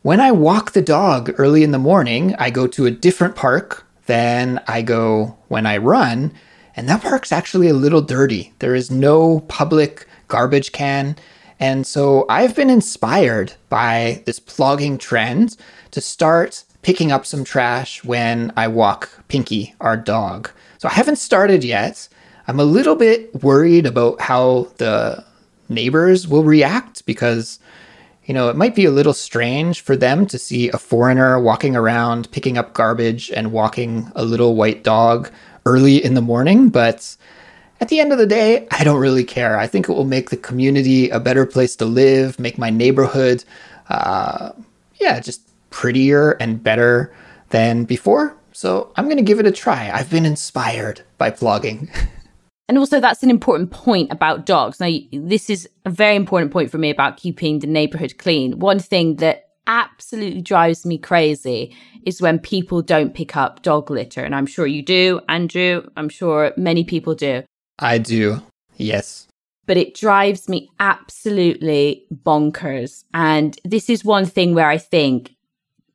when 0.01 0.19
I 0.19 0.31
walk 0.31 0.71
the 0.71 0.81
dog 0.81 1.33
early 1.37 1.63
in 1.63 1.71
the 1.71 1.79
morning, 1.79 2.35
I 2.39 2.51
go 2.51 2.67
to 2.67 2.85
a 2.85 2.91
different 2.91 3.35
park 3.35 3.85
than 4.05 4.61
I 4.67 4.81
go 4.81 5.37
when 5.49 5.65
I 5.65 5.77
run. 5.77 6.31
And 6.75 6.87
that 6.87 7.01
park's 7.01 7.31
actually 7.31 7.67
a 7.67 7.73
little 7.73 8.01
dirty. 8.01 8.53
There 8.59 8.75
is 8.75 8.91
no 8.91 9.41
public 9.41 10.07
garbage 10.27 10.71
can. 10.71 11.15
And 11.59 11.87
so 11.87 12.25
I've 12.29 12.55
been 12.55 12.69
inspired 12.69 13.53
by 13.69 14.23
this 14.25 14.39
plogging 14.39 14.99
trend 14.99 15.57
to 15.91 16.01
start 16.01 16.63
picking 16.81 17.11
up 17.11 17.25
some 17.25 17.43
trash 17.43 18.03
when 18.03 18.51
I 18.55 18.67
walk 18.67 19.09
Pinky, 19.27 19.73
our 19.81 19.97
dog. 19.97 20.49
So 20.77 20.87
I 20.87 20.91
haven't 20.91 21.15
started 21.15 21.63
yet, 21.63 22.07
I'm 22.47 22.59
a 22.59 22.65
little 22.65 22.95
bit 22.95 23.43
worried 23.43 23.85
about 23.85 24.21
how 24.21 24.67
the 24.77 25.23
neighbors 25.67 26.27
will 26.27 26.43
react 26.43 27.05
because, 27.05 27.59
you 28.25 28.33
know, 28.33 28.49
it 28.49 28.55
might 28.55 28.75
be 28.75 28.85
a 28.85 28.91
little 28.91 29.13
strange 29.13 29.81
for 29.81 29.95
them 29.95 30.27
to 30.27 30.37
see 30.37 30.69
a 30.69 30.77
foreigner 30.77 31.39
walking 31.39 31.75
around 31.75 32.31
picking 32.31 32.57
up 32.57 32.73
garbage 32.73 33.31
and 33.31 33.51
walking 33.51 34.11
a 34.15 34.23
little 34.23 34.55
white 34.55 34.83
dog 34.83 35.31
early 35.65 36.03
in 36.03 36.13
the 36.13 36.21
morning. 36.21 36.69
But 36.69 37.15
at 37.79 37.89
the 37.89 37.99
end 37.99 38.11
of 38.11 38.17
the 38.17 38.25
day, 38.25 38.67
I 38.71 38.83
don't 38.83 38.99
really 38.99 39.23
care. 39.23 39.59
I 39.59 39.67
think 39.67 39.89
it 39.89 39.93
will 39.93 40.05
make 40.05 40.29
the 40.29 40.37
community 40.37 41.09
a 41.09 41.19
better 41.19 41.45
place 41.45 41.75
to 41.77 41.85
live, 41.85 42.39
make 42.39 42.57
my 42.57 42.69
neighborhood, 42.69 43.43
uh, 43.89 44.51
yeah, 44.95 45.19
just 45.19 45.41
prettier 45.69 46.31
and 46.31 46.63
better 46.63 47.13
than 47.49 47.83
before. 47.83 48.35
So 48.53 48.91
I'm 48.95 49.05
going 49.05 49.17
to 49.17 49.23
give 49.23 49.39
it 49.39 49.45
a 49.45 49.51
try. 49.51 49.91
I've 49.91 50.09
been 50.09 50.25
inspired 50.25 51.01
by 51.17 51.31
plogging. 51.31 51.89
And 52.67 52.79
also, 52.79 52.99
that's 52.99 53.21
an 53.21 53.29
important 53.29 53.69
point 53.69 54.11
about 54.11 54.47
dogs. 54.47 54.79
Now, 54.79 54.89
this 55.11 55.51
is 55.51 55.69
a 55.85 55.89
very 55.91 56.15
important 56.15 56.51
point 56.51 56.71
for 56.71 56.79
me 56.79 56.89
about 56.89 57.17
keeping 57.17 57.59
the 57.59 57.67
neighborhood 57.67 58.17
clean. 58.17 58.57
One 58.57 58.79
thing 58.79 59.17
that 59.17 59.49
absolutely 59.67 60.41
drives 60.41 60.85
me 60.85 60.97
crazy 60.97 61.75
is 62.05 62.21
when 62.21 62.39
people 62.39 62.81
don't 62.81 63.13
pick 63.13 63.35
up 63.35 63.61
dog 63.61 63.91
litter. 63.91 64.23
And 64.23 64.33
I'm 64.33 64.47
sure 64.47 64.65
you 64.65 64.81
do, 64.81 65.21
Andrew. 65.29 65.87
I'm 65.95 66.09
sure 66.09 66.53
many 66.57 66.83
people 66.83 67.13
do. 67.13 67.43
I 67.79 67.97
do. 67.97 68.41
Yes. 68.77 69.27
But 69.65 69.77
it 69.77 69.95
drives 69.95 70.47
me 70.47 70.69
absolutely 70.79 72.05
bonkers. 72.13 73.03
And 73.13 73.57
this 73.63 73.89
is 73.89 74.05
one 74.05 74.25
thing 74.25 74.53
where 74.53 74.69
I 74.69 74.77
think 74.77 75.35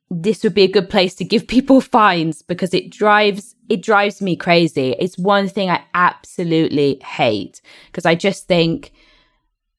this 0.09 0.43
would 0.43 0.53
be 0.53 0.63
a 0.63 0.71
good 0.71 0.89
place 0.89 1.15
to 1.15 1.23
give 1.23 1.47
people 1.55 1.81
fines 1.81 2.41
because 2.41 2.73
it 2.73 2.91
drives 2.91 3.55
it 3.69 3.81
drives 3.81 4.21
me 4.21 4.35
crazy. 4.35 4.95
It's 4.99 5.17
one 5.17 5.47
thing 5.47 5.69
I 5.69 5.81
absolutely 5.93 7.01
hate 7.05 7.61
because 7.87 8.05
I 8.05 8.15
just 8.15 8.47
think 8.47 8.91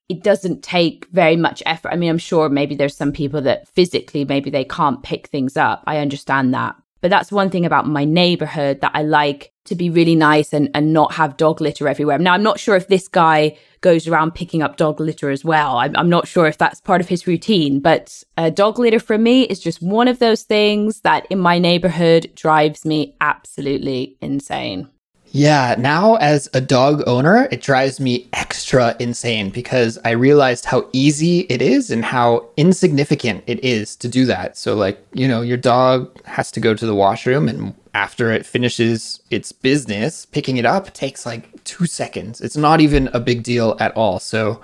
it 0.08 0.22
doesn't 0.22 0.62
take 0.62 1.06
very 1.12 1.36
much 1.36 1.62
effort. 1.66 1.92
I 1.92 1.96
mean, 1.96 2.08
I'm 2.10 2.18
sure 2.18 2.48
maybe 2.48 2.74
there's 2.74 2.96
some 2.96 3.12
people 3.12 3.42
that 3.42 3.68
physically 3.68 4.24
maybe 4.24 4.48
they 4.48 4.64
can't 4.64 5.02
pick 5.02 5.26
things 5.26 5.56
up. 5.56 5.82
I 5.86 5.98
understand 5.98 6.54
that. 6.54 6.76
But 7.02 7.10
that's 7.10 7.30
one 7.30 7.50
thing 7.50 7.66
about 7.66 7.86
my 7.86 8.04
neighborhood 8.04 8.80
that 8.80 8.92
I 8.94 9.02
like 9.02 9.52
to 9.64 9.74
be 9.74 9.90
really 9.90 10.14
nice 10.14 10.52
and, 10.52 10.70
and 10.74 10.92
not 10.92 11.12
have 11.14 11.36
dog 11.36 11.60
litter 11.60 11.88
everywhere. 11.88 12.18
Now, 12.18 12.32
I'm 12.32 12.42
not 12.42 12.58
sure 12.58 12.76
if 12.76 12.88
this 12.88 13.08
guy 13.08 13.58
goes 13.80 14.08
around 14.08 14.34
picking 14.34 14.62
up 14.62 14.76
dog 14.76 15.00
litter 15.00 15.30
as 15.30 15.44
well. 15.44 15.76
I'm, 15.76 15.96
I'm 15.96 16.08
not 16.08 16.26
sure 16.26 16.46
if 16.46 16.58
that's 16.58 16.80
part 16.80 17.00
of 17.00 17.08
his 17.08 17.26
routine, 17.26 17.80
but 17.80 18.22
uh, 18.36 18.50
dog 18.50 18.78
litter 18.78 19.00
for 19.00 19.18
me 19.18 19.42
is 19.42 19.60
just 19.60 19.82
one 19.82 20.08
of 20.08 20.20
those 20.20 20.44
things 20.44 21.00
that 21.00 21.26
in 21.30 21.38
my 21.38 21.58
neighborhood 21.58 22.32
drives 22.34 22.84
me 22.84 23.14
absolutely 23.20 24.16
insane. 24.20 24.88
Yeah, 25.34 25.76
now 25.78 26.16
as 26.16 26.50
a 26.52 26.60
dog 26.60 27.02
owner, 27.06 27.48
it 27.50 27.62
drives 27.62 27.98
me 27.98 28.28
extra 28.34 28.94
insane 29.00 29.48
because 29.48 29.98
I 30.04 30.10
realized 30.10 30.66
how 30.66 30.90
easy 30.92 31.40
it 31.48 31.62
is 31.62 31.90
and 31.90 32.04
how 32.04 32.50
insignificant 32.58 33.42
it 33.46 33.64
is 33.64 33.96
to 33.96 34.08
do 34.08 34.26
that. 34.26 34.58
So, 34.58 34.74
like, 34.74 35.02
you 35.14 35.26
know, 35.26 35.40
your 35.40 35.56
dog 35.56 36.22
has 36.26 36.50
to 36.52 36.60
go 36.60 36.74
to 36.74 36.84
the 36.84 36.94
washroom, 36.94 37.48
and 37.48 37.72
after 37.94 38.30
it 38.30 38.44
finishes 38.44 39.22
its 39.30 39.52
business, 39.52 40.26
picking 40.26 40.58
it 40.58 40.66
up 40.66 40.92
takes 40.92 41.24
like 41.24 41.64
two 41.64 41.86
seconds. 41.86 42.42
It's 42.42 42.56
not 42.58 42.82
even 42.82 43.08
a 43.14 43.20
big 43.20 43.42
deal 43.42 43.74
at 43.80 43.96
all. 43.96 44.18
So, 44.18 44.60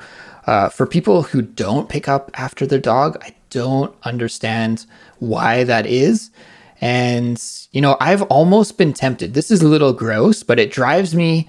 uh, 0.47 0.69
for 0.69 0.87
people 0.87 1.23
who 1.23 1.41
don't 1.41 1.89
pick 1.89 2.09
up 2.09 2.31
after 2.35 2.67
their 2.67 2.79
dog, 2.79 3.17
I 3.23 3.35
don't 3.49 3.95
understand 4.03 4.85
why 5.19 5.65
that 5.65 5.87
is. 5.87 6.31
And, 6.81 7.43
you 7.73 7.81
know, 7.81 7.97
I've 8.01 8.23
almost 8.23 8.79
been 8.79 8.93
tempted. 8.93 9.35
This 9.35 9.51
is 9.51 9.63
a 9.63 9.69
little 9.69 9.93
gross, 9.93 10.43
but 10.43 10.59
it 10.59 10.71
drives 10.71 11.15
me 11.15 11.49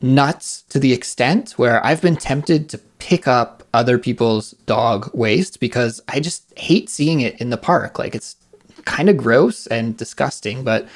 nuts 0.00 0.62
to 0.68 0.78
the 0.78 0.92
extent 0.92 1.52
where 1.52 1.84
I've 1.84 2.02
been 2.02 2.16
tempted 2.16 2.68
to 2.70 2.78
pick 2.98 3.28
up 3.28 3.62
other 3.74 3.98
people's 3.98 4.52
dog 4.66 5.10
waste 5.14 5.60
because 5.60 6.00
I 6.08 6.20
just 6.20 6.58
hate 6.58 6.88
seeing 6.88 7.20
it 7.20 7.40
in 7.40 7.50
the 7.50 7.56
park. 7.56 7.98
Like 7.98 8.14
it's 8.14 8.36
kind 8.84 9.08
of 9.08 9.16
gross 9.16 9.66
and 9.66 9.96
disgusting, 9.96 10.64
but 10.64 10.88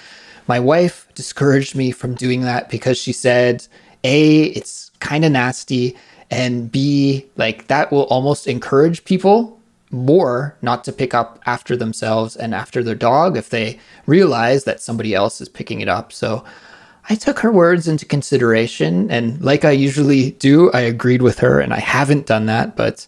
my 0.49 0.59
wife 0.59 1.07
discouraged 1.15 1.77
me 1.77 1.93
from 1.93 2.15
doing 2.15 2.43
that 2.43 2.69
because 2.69 2.99
she 2.99 3.13
said, 3.13 3.67
A, 4.03 4.45
it's 4.45 4.91
kind 4.99 5.25
of 5.25 5.33
nasty, 5.33 5.97
and 6.31 6.73
B, 6.73 7.27
like 7.37 7.67
that 7.69 7.93
will 7.93 8.05
almost 8.05 8.47
encourage 8.47 9.05
people 9.05 9.61
more 9.93 10.57
not 10.63 10.85
to 10.85 10.93
pick 10.93 11.15
up 11.15 11.39
after 11.47 11.77
themselves 11.77 12.35
and 12.35 12.55
after 12.55 12.83
their 12.83 12.95
dog 12.95 13.37
if 13.37 13.51
they 13.51 13.79
realize 14.07 14.65
that 14.65 14.81
somebody 14.81 15.15
else 15.15 15.41
is 15.41 15.49
picking 15.49 15.81
it 15.81 15.89
up. 15.89 16.13
So 16.13 16.45
I 17.09 17.15
took 17.15 17.41
her 17.41 17.53
words 17.53 17.89
into 17.89 18.07
consideration. 18.07 19.11
And 19.11 19.41
like 19.43 19.65
I 19.65 19.73
usually 19.73 20.33
do, 20.33 20.71
I 20.73 20.81
agreed 20.81 21.23
with 21.23 21.39
her 21.41 21.61
and 21.61 21.75
I 21.75 21.79
haven't 21.79 22.27
done 22.27 22.47
that. 22.47 22.77
But 22.77 23.07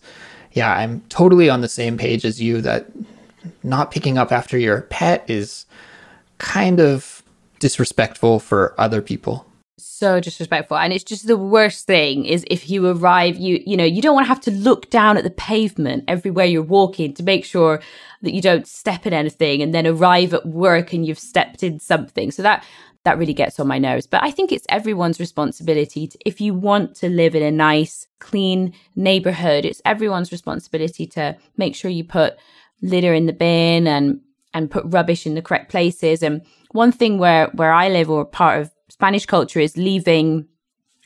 yeah, 0.53 0.73
I'm 0.73 1.00
totally 1.09 1.49
on 1.49 1.62
the 1.62 1.69
same 1.69 1.97
page 1.97 2.25
as 2.25 2.41
you 2.41 2.61
that 2.61 2.87
not 3.62 3.91
picking 3.91 4.19
up 4.19 4.31
after 4.31 4.59
your 4.59 4.83
pet 4.83 5.25
is 5.29 5.67
kind 6.38 6.81
of 6.81 7.23
disrespectful 7.61 8.41
for 8.41 8.75
other 8.79 9.00
people 9.00 9.47
so 9.78 10.21
disrespectful. 10.21 10.76
And 10.76 10.93
it's 10.93 11.04
just 11.04 11.26
the 11.26 11.37
worst 11.37 11.87
thing 11.87 12.25
is 12.25 12.45
if 12.49 12.71
you 12.71 12.87
arrive 12.87 13.37
you 13.37 13.62
you 13.66 13.76
know 13.76 13.85
you 13.85 14.00
don't 14.00 14.14
want 14.14 14.25
to 14.25 14.28
have 14.28 14.40
to 14.43 14.50
look 14.50 14.90
down 14.90 15.16
at 15.16 15.25
the 15.25 15.31
pavement 15.31 16.04
everywhere 16.07 16.47
you're 16.47 16.62
walking 16.62 17.12
to 17.14 17.23
make 17.23 17.45
sure 17.45 17.81
that 18.23 18.33
you 18.33 18.40
don't 18.40 18.66
step 18.66 19.07
in 19.07 19.12
anything 19.12 19.62
and 19.62 19.75
then 19.75 19.87
arrive 19.87 20.33
at 20.33 20.47
work 20.47 20.93
and 20.93 21.07
you've 21.07 21.19
stepped 21.19 21.62
in 21.62 21.81
something. 21.81 22.31
So 22.31 22.43
that 22.43 22.64
that 23.04 23.19
really 23.19 23.35
gets 23.35 23.61
on 23.61 23.66
my 23.66 23.78
nerves. 23.78 24.07
But 24.07 24.23
i 24.23 24.31
think 24.31 24.52
it's 24.52 24.66
everyone's 24.69 25.21
responsibility 25.21 26.07
to, 26.07 26.19
if 26.25 26.40
you 26.40 26.54
want 26.54 26.95
to 26.97 27.09
live 27.09 27.35
in 27.35 27.43
a 27.43 27.50
nice 27.50 28.07
clean 28.21 28.73
neighborhood 28.97 29.64
it's 29.64 29.83
everyone's 29.85 30.33
responsibility 30.33 31.07
to 31.07 31.37
make 31.57 31.75
sure 31.75 31.90
you 31.90 32.04
put 32.04 32.37
litter 32.81 33.12
in 33.12 33.26
the 33.26 33.33
bin 33.33 33.87
and 33.87 34.21
and 34.54 34.71
put 34.71 34.85
rubbish 34.87 35.26
in 35.26 35.35
the 35.35 35.43
correct 35.43 35.69
places. 35.69 36.23
And 36.23 36.43
one 36.71 36.93
thing 36.93 37.19
where 37.19 37.49
where 37.49 37.73
i 37.73 37.88
live 37.88 38.09
or 38.09 38.25
part 38.25 38.61
of 38.61 38.71
Spanish 38.95 39.27
culture 39.27 39.59
is 39.59 39.77
leaving 39.77 40.47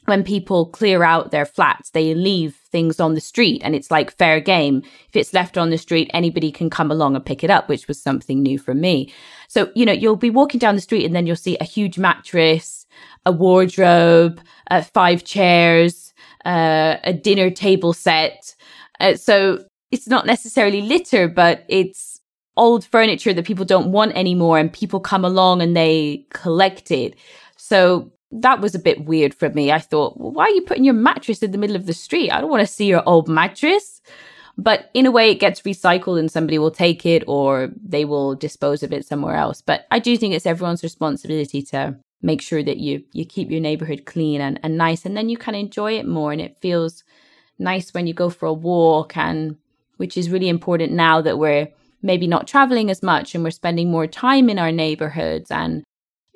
when 0.05 0.23
people 0.23 0.67
clear 0.67 1.03
out 1.03 1.31
their 1.31 1.47
flats, 1.47 1.91
they 1.91 2.15
leave 2.15 2.55
things 2.71 3.01
on 3.01 3.15
the 3.15 3.21
street 3.21 3.63
and 3.65 3.75
it's 3.75 3.91
like 3.91 4.15
fair 4.17 4.41
game. 4.41 4.83
If 5.09 5.17
it's 5.17 5.33
left 5.33 5.57
on 5.57 5.71
the 5.71 5.79
street, 5.79 6.11
anybody 6.13 6.53
can 6.53 6.69
come 6.69 6.91
along 6.91 7.17
and 7.17 7.25
pick 7.25 7.43
it 7.43 7.49
up, 7.49 7.67
which 7.67 7.89
was 7.89 7.99
something 7.99 8.43
new 8.43 8.59
for 8.59 8.75
me. 8.75 9.11
So, 9.49 9.73
you 9.75 9.87
know, 9.87 9.93
you'll 9.93 10.17
be 10.17 10.29
walking 10.29 10.59
down 10.59 10.75
the 10.75 10.83
street 10.83 11.07
and 11.07 11.15
then 11.15 11.27
you'll 11.27 11.37
see 11.37 11.57
a 11.61 11.65
huge 11.65 11.97
mattress, 11.99 12.87
a 13.25 13.33
wardrobe, 13.33 14.39
uh, 14.71 14.83
five 14.83 15.25
chairs, 15.25 16.13
uh, 16.45 16.97
a 17.05 17.15
dinner 17.15 17.51
table 17.51 17.95
set. 17.95 18.55
Uh, 19.01 19.15
so 19.15 19.65
it's 19.91 20.09
not 20.09 20.27
necessarily 20.27 20.83
litter, 20.83 21.27
but 21.27 21.65
it's 21.69 22.19
old 22.59 22.85
furniture 22.85 23.33
that 23.33 23.47
people 23.47 23.65
don't 23.65 23.93
want 23.93 24.13
anymore 24.15 24.59
and 24.59 24.73
people 24.73 25.01
come 25.01 25.25
along 25.25 25.63
and 25.63 25.75
they 25.75 26.27
collect 26.31 26.91
it. 26.91 27.15
So 27.69 28.13
that 28.31 28.61
was 28.61 28.75
a 28.75 28.79
bit 28.79 29.05
weird 29.05 29.35
for 29.35 29.51
me. 29.51 29.71
I 29.71 29.79
thought, 29.79 30.19
well, 30.19 30.33
why 30.33 30.45
are 30.45 30.51
you 30.51 30.63
putting 30.63 30.85
your 30.85 30.95
mattress 30.95 31.43
in 31.43 31.51
the 31.51 31.59
middle 31.59 31.77
of 31.77 31.85
the 31.85 31.93
street? 31.93 32.31
I 32.31 32.41
don't 32.41 32.51
want 32.51 32.67
to 32.67 32.73
see 32.73 32.87
your 32.87 33.07
old 33.07 33.29
mattress. 33.29 34.01
But 34.57 34.91
in 34.95 35.05
a 35.05 35.11
way, 35.11 35.31
it 35.31 35.39
gets 35.39 35.61
recycled 35.63 36.19
and 36.19 36.31
somebody 36.31 36.59
will 36.59 36.71
take 36.71 37.05
it 37.05 37.25
or 37.27 37.69
they 37.77 38.07
will 38.07 38.35
dispose 38.35 38.83
of 38.83 38.93
it 38.95 39.05
somewhere 39.05 39.37
else. 39.37 39.61
But 39.61 39.87
I 39.91 39.99
do 39.99 40.17
think 40.17 40.33
it's 40.33 40.47
everyone's 40.47 40.83
responsibility 40.83 41.61
to 41.65 41.97
make 42.23 42.41
sure 42.41 42.63
that 42.63 42.79
you 42.79 43.05
you 43.13 43.27
keep 43.27 43.51
your 43.51 43.61
neighborhood 43.61 44.07
clean 44.07 44.41
and, 44.41 44.59
and 44.63 44.77
nice 44.77 45.05
and 45.05 45.17
then 45.17 45.29
you 45.29 45.37
can 45.37 45.55
enjoy 45.55 45.93
it 45.93 46.05
more 46.05 46.33
and 46.33 46.41
it 46.41 46.59
feels 46.61 47.05
nice 47.61 47.95
when 47.95 48.09
you 48.09 48.15
go 48.15 48.29
for 48.29 48.47
a 48.47 48.53
walk 48.53 49.17
and 49.17 49.57
which 49.99 50.17
is 50.17 50.29
really 50.29 50.49
important 50.49 50.91
now 50.91 51.21
that 51.21 51.39
we're 51.39 51.69
maybe 52.03 52.27
not 52.27 52.49
traveling 52.49 52.91
as 52.91 53.05
much 53.05 53.37
and 53.37 53.45
we're 53.45 53.53
spending 53.53 53.89
more 53.89 54.09
time 54.09 54.51
in 54.51 54.59
our 54.59 54.73
neighborhoods 54.73 55.49
and 55.53 55.85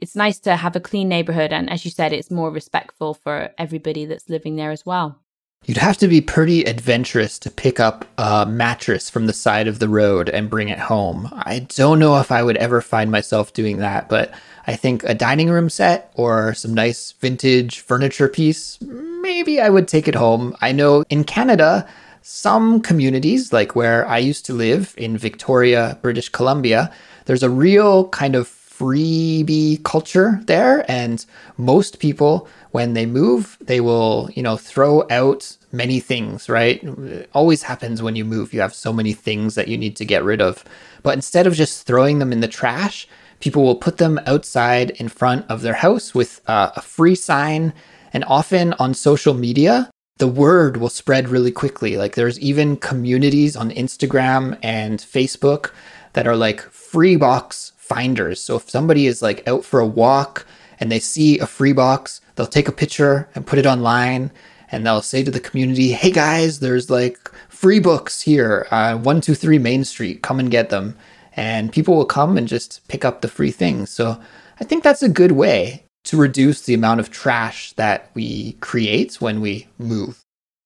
it's 0.03 0.17
nice 0.17 0.41
to 0.41 0.57
have 0.57 0.75
a 0.75 0.81
clean 0.81 1.09
neighborhood. 1.09 1.53
And 1.53 1.71
as 1.71 1.85
you 1.85 1.91
said, 1.91 2.13
it's 2.13 2.31
more 2.31 2.51
respectful 2.51 3.15
for 3.15 3.51
everybody 3.57 4.05
that's 4.05 4.29
living 4.29 4.57
there 4.57 4.73
as 4.73 4.85
well. 4.85 5.21
You'd 5.65 5.77
have 5.77 5.97
to 5.99 6.09
be 6.09 6.21
pretty 6.21 6.65
adventurous 6.65 7.39
to 7.39 7.49
pick 7.49 7.79
up 7.79 8.05
a 8.19 8.45
mattress 8.45 9.09
from 9.09 9.27
the 9.27 9.33
side 9.33 9.69
of 9.69 9.79
the 9.79 9.89
road 9.89 10.29
and 10.29 10.51
bring 10.51 10.69
it 10.69 10.81
home. 10.81 11.29
I 11.33 11.69
don't 11.77 12.01
know 12.01 12.19
if 12.19 12.33
I 12.33 12.43
would 12.43 12.57
ever 12.57 12.81
find 12.81 13.13
myself 13.13 13.53
doing 13.53 13.77
that, 13.77 14.09
but 14.09 14.35
I 14.67 14.75
think 14.75 15.05
a 15.05 15.15
dining 15.15 15.49
room 15.49 15.71
set 15.71 16.11
or 16.17 16.53
some 16.55 16.75
nice 16.75 17.13
vintage 17.13 17.79
furniture 17.79 18.29
piece, 18.29 18.81
maybe 18.81 19.61
I 19.61 19.69
would 19.69 19.87
take 19.87 20.09
it 20.09 20.17
home. 20.17 20.57
I 20.61 20.73
know 20.73 21.05
in 21.11 21.23
Canada, 21.23 21.89
some 22.23 22.81
communities, 22.81 23.53
like 23.53 23.77
where 23.77 24.05
I 24.09 24.19
used 24.19 24.45
to 24.47 24.53
live 24.53 24.95
in 24.99 25.17
Victoria, 25.17 25.97
British 26.03 26.29
Columbia, 26.29 26.93
there's 27.27 27.45
a 27.45 27.51
real 27.51 28.09
kind 28.09 28.35
of 28.35 28.62
freebie 28.83 29.81
culture 29.85 30.41
there. 30.47 30.85
And 30.91 31.25
most 31.57 32.01
people, 32.01 32.49
when 32.73 32.95
they 32.95 33.07
move, 33.07 33.57
they 33.61 33.81
will, 33.81 34.29
you 34.35 34.43
know, 34.43 34.57
throw 34.57 35.07
out 35.09 35.57
many 35.71 36.01
things, 36.01 36.49
right? 36.49 36.83
It 36.83 37.31
always 37.33 37.63
happens 37.63 38.03
when 38.03 38.17
you 38.17 38.25
move. 38.25 38.53
You 38.53 38.61
have 38.61 38.75
so 38.75 38.93
many 38.93 39.13
things 39.13 39.55
that 39.55 39.69
you 39.69 39.79
need 39.79 39.95
to 39.97 40.05
get 40.05 40.25
rid 40.25 40.43
of. 40.43 40.65
But 41.05 41.15
instead 41.15 41.47
of 41.47 41.55
just 41.55 41.87
throwing 41.87 42.19
them 42.19 42.33
in 42.33 42.41
the 42.41 42.49
trash, 42.49 43.07
people 43.39 43.63
will 43.63 43.77
put 43.77 43.99
them 43.99 44.19
outside 44.27 44.91
in 44.91 45.09
front 45.09 45.49
of 45.49 45.63
their 45.63 45.75
house 45.75 46.13
with 46.13 46.41
uh, 46.49 46.73
a 46.75 46.83
free 46.83 47.15
sign. 47.15 47.73
And 48.13 48.25
often 48.25 48.73
on 48.75 48.95
social 48.95 49.33
media, 49.33 49.91
the 50.19 50.27
word 50.27 50.77
will 50.77 50.89
spread 50.89 51.29
really 51.29 51.53
quickly. 51.53 51.97
Like 51.97 52.17
there's 52.17 52.41
even 52.41 52.77
communities 52.77 53.57
on 53.57 53.71
Instagram 53.71 54.59
and 54.61 54.99
Facebook 54.99 55.71
that 56.15 56.27
are 56.27 56.37
like 56.37 56.61
free 56.61 57.15
box 57.15 57.73
finders. 57.93 58.41
So 58.41 58.57
if 58.57 58.71
somebody 58.71 59.07
is 59.07 59.21
like 59.21 59.47
out 59.47 59.65
for 59.65 59.81
a 59.81 59.87
walk 59.87 60.47
and 60.81 60.91
they 60.91 60.99
see 60.99 61.39
a 61.39 61.47
free 61.47 61.75
box, 61.75 62.21
they'll 62.35 62.47
take 62.47 62.69
a 62.69 62.73
picture 62.73 63.29
and 63.35 63.47
put 63.47 63.59
it 63.59 63.67
online 63.67 64.31
and 64.71 64.87
they'll 64.87 65.03
say 65.03 65.23
to 65.23 65.31
the 65.31 65.41
community, 65.41 65.93
hey 65.93 66.11
guys, 66.11 66.61
there's 66.61 66.89
like 66.89 67.19
free 67.51 67.81
books 67.81 68.23
here, 68.23 68.67
uh, 68.71 68.95
123 68.95 69.59
Main 69.59 69.85
Street, 69.85 70.23
come 70.23 70.41
and 70.41 70.51
get 70.51 70.71
them. 70.71 70.97
And 71.37 71.71
people 71.73 71.95
will 71.95 72.07
come 72.07 72.39
and 72.39 72.49
just 72.49 72.87
pick 72.89 73.05
up 73.05 73.21
the 73.21 73.29
free 73.29 73.51
things. 73.51 73.91
So 73.91 74.19
I 74.59 74.65
think 74.65 74.83
that's 74.83 75.03
a 75.03 75.09
good 75.09 75.33
way 75.33 75.85
to 76.05 76.17
reduce 76.17 76.63
the 76.63 76.75
amount 76.75 77.01
of 77.01 77.11
trash 77.11 77.73
that 77.75 78.11
we 78.15 78.53
create 78.55 79.21
when 79.21 79.41
we 79.41 79.69
move. 79.79 80.22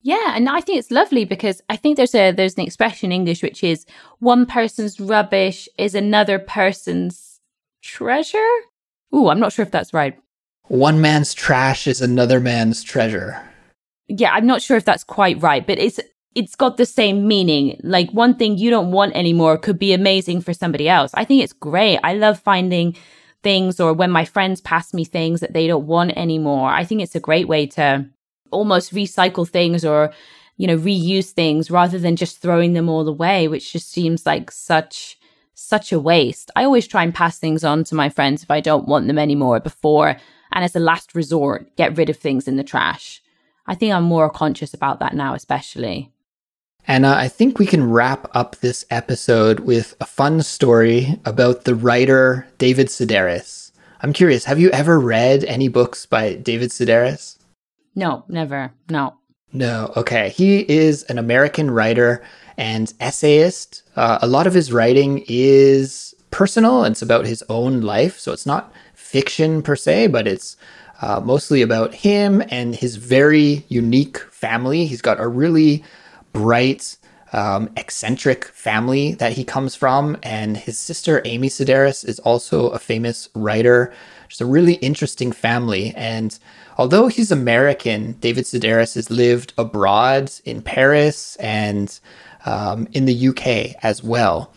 Yeah, 0.07 0.37
and 0.37 0.49
I 0.49 0.61
think 0.61 0.79
it's 0.79 0.92
lovely 0.92 1.25
because 1.25 1.61
I 1.69 1.75
think 1.75 1.97
there's 1.97 2.14
a 2.14 2.31
there's 2.31 2.55
an 2.55 2.62
expression 2.62 3.11
in 3.11 3.16
English 3.16 3.42
which 3.42 3.64
is 3.64 3.85
one 4.21 4.47
person's 4.47 5.01
rubbish 5.01 5.69
is 5.79 5.97
another 5.97 6.38
person's 6.38 7.40
treasure. 7.83 8.55
Ooh, 9.12 9.31
I'm 9.31 9.40
not 9.40 9.53
sure 9.53 9.64
if 9.64 9.73
that's 9.73 9.92
right. 9.92 10.16
One 10.69 11.01
man's 11.01 11.35
trash 11.35 11.88
is 11.88 12.01
another 12.01 12.38
man's 12.38 12.85
treasure. 12.85 13.51
Yeah, 14.07 14.31
I'm 14.31 14.47
not 14.47 14.62
sure 14.62 14.77
if 14.77 14.85
that's 14.85 15.03
quite 15.03 15.42
right, 15.42 15.66
but 15.66 15.81
it's 15.81 15.99
it's 16.37 16.55
got 16.55 16.77
the 16.77 16.87
same 16.87 17.27
meaning. 17.27 17.81
Like 17.83 18.09
one 18.12 18.37
thing 18.37 18.59
you 18.59 18.71
don't 18.71 18.92
want 18.92 19.16
anymore 19.16 19.59
could 19.59 19.77
be 19.77 19.92
amazing 19.92 20.40
for 20.40 20.55
somebody 20.55 20.88
else. 20.88 21.11
I 21.14 21.25
think 21.25 21.42
it's 21.42 21.53
great. 21.53 21.99
I 22.05 22.14
love 22.14 22.38
finding 22.38 22.97
things 23.42 23.81
or 23.81 23.92
when 23.92 24.12
my 24.12 24.25
friends 24.25 24.61
pass 24.61 24.95
me 24.95 25.05
things 25.05 25.40
that 25.40 25.53
they 25.53 25.66
don't 25.66 25.88
want 25.88 26.16
anymore. 26.16 26.71
I 26.71 26.85
think 26.85 27.03
it's 27.03 27.16
a 27.16 27.21
great 27.29 27.49
way 27.49 27.66
to 27.66 28.07
almost 28.51 28.95
recycle 28.95 29.49
things 29.49 29.85
or 29.85 30.13
you 30.57 30.67
know 30.67 30.77
reuse 30.77 31.31
things 31.31 31.71
rather 31.71 31.99
than 31.99 32.17
just 32.17 32.41
throwing 32.41 32.73
them 32.73 32.89
all 32.89 33.07
away 33.09 33.49
which 33.49 33.73
just 33.73 33.91
seems 33.91 34.27
like 34.27 34.51
such 34.51 35.19
such 35.55 35.93
a 35.93 36.01
waste 36.01 36.51
i 36.57 36.65
always 36.65 36.87
try 36.87 37.03
and 37.03 37.15
pass 37.15 37.39
things 37.39 37.65
on 37.65 37.85
to 37.85 37.95
my 37.95 38.09
friends 38.09 38.43
if 38.43 38.51
i 38.51 38.61
don't 38.61 38.89
want 38.89 39.07
them 39.07 39.19
anymore 39.19 39.61
before 39.61 40.17
and 40.53 40.65
as 40.65 40.77
a 40.77 40.81
last 40.81 41.15
resort 41.15 41.75
get 41.77 41.97
rid 41.97 42.09
of 42.09 42.17
things 42.17 42.49
in 42.49 42.57
the 42.57 42.65
trash 42.65 43.23
i 43.67 43.75
think 43.75 43.93
i'm 43.93 44.05
more 44.05 44.31
conscious 44.31 44.75
about 44.75 45.01
that 45.01 45.15
now 45.15 45.35
especially 45.35 46.11
Anna, 46.89 47.15
I 47.19 47.27
think 47.27 47.59
we 47.59 47.67
can 47.67 47.91
wrap 47.91 48.29
up 48.33 48.57
this 48.57 48.87
episode 48.91 49.59
with 49.59 49.97
a 50.01 50.07
fun 50.07 50.41
story 50.43 51.19
about 51.25 51.65
the 51.65 51.75
writer 51.75 52.47
David 52.59 52.87
Sedaris. 52.87 53.73
I'm 54.03 54.13
curious, 54.13 54.45
have 54.45 54.61
you 54.61 54.71
ever 54.71 55.01
read 55.01 55.43
any 55.45 55.67
books 55.67 56.07
by 56.07 56.35
David 56.35 56.71
Sedaris? 56.71 57.36
No, 57.97 58.25
never. 58.29 58.73
No. 58.91 59.15
No. 59.53 59.93
Okay. 59.97 60.29
He 60.29 60.61
is 60.71 61.03
an 61.05 61.19
American 61.19 61.71
writer 61.71 62.23
and 62.59 62.93
essayist. 63.01 63.83
Uh, 63.97 64.19
a 64.21 64.27
lot 64.27 64.47
of 64.47 64.55
his 64.55 64.71
writing 64.73 65.25
is 65.27 66.15
personal. 66.31 66.85
It's 66.85 67.03
about 67.03 67.27
his 67.27 67.43
own 67.49 67.81
life. 67.81 68.19
So 68.19 68.33
it's 68.33 68.47
not 68.47 68.73
fiction 68.95 69.63
per 69.63 69.75
se, 69.75 70.09
but 70.09 70.27
it's 70.29 70.57
uh, 71.01 71.21
mostly 71.21 71.63
about 71.63 71.95
him 71.95 72.43
and 72.51 72.75
his 72.75 72.97
very 72.97 73.65
unique 73.69 74.19
family. 74.31 74.87
He's 74.87 75.03
got 75.03 75.21
a 75.21 75.27
really 75.27 75.83
bright, 76.33 76.97
um, 77.33 77.71
eccentric 77.77 78.45
family 78.47 79.15
that 79.15 79.33
he 79.33 79.45
comes 79.45 79.75
from. 79.75 80.19
And 80.23 80.57
his 80.57 80.79
sister, 80.79 81.23
Amy 81.25 81.49
Sedaris, 81.49 82.07
is 82.07 82.19
also 82.21 82.69
a 82.69 82.79
famous 82.79 83.31
writer. 83.35 83.93
Just 84.29 84.41
a 84.41 84.47
really 84.47 84.75
interesting 84.75 85.33
family. 85.33 85.95
And 85.97 86.39
although 86.77 87.09
he's 87.09 87.31
American, 87.31 88.12
David 88.21 88.45
Sedaris 88.45 88.95
has 88.95 89.11
lived 89.11 89.53
abroad 89.59 90.31
in 90.45 90.62
Paris 90.62 91.37
and 91.37 91.99
um, 92.45 92.89
in 92.93 93.05
the 93.05 93.29
UK 93.29 93.75
as 93.83 94.03
well. 94.03 94.53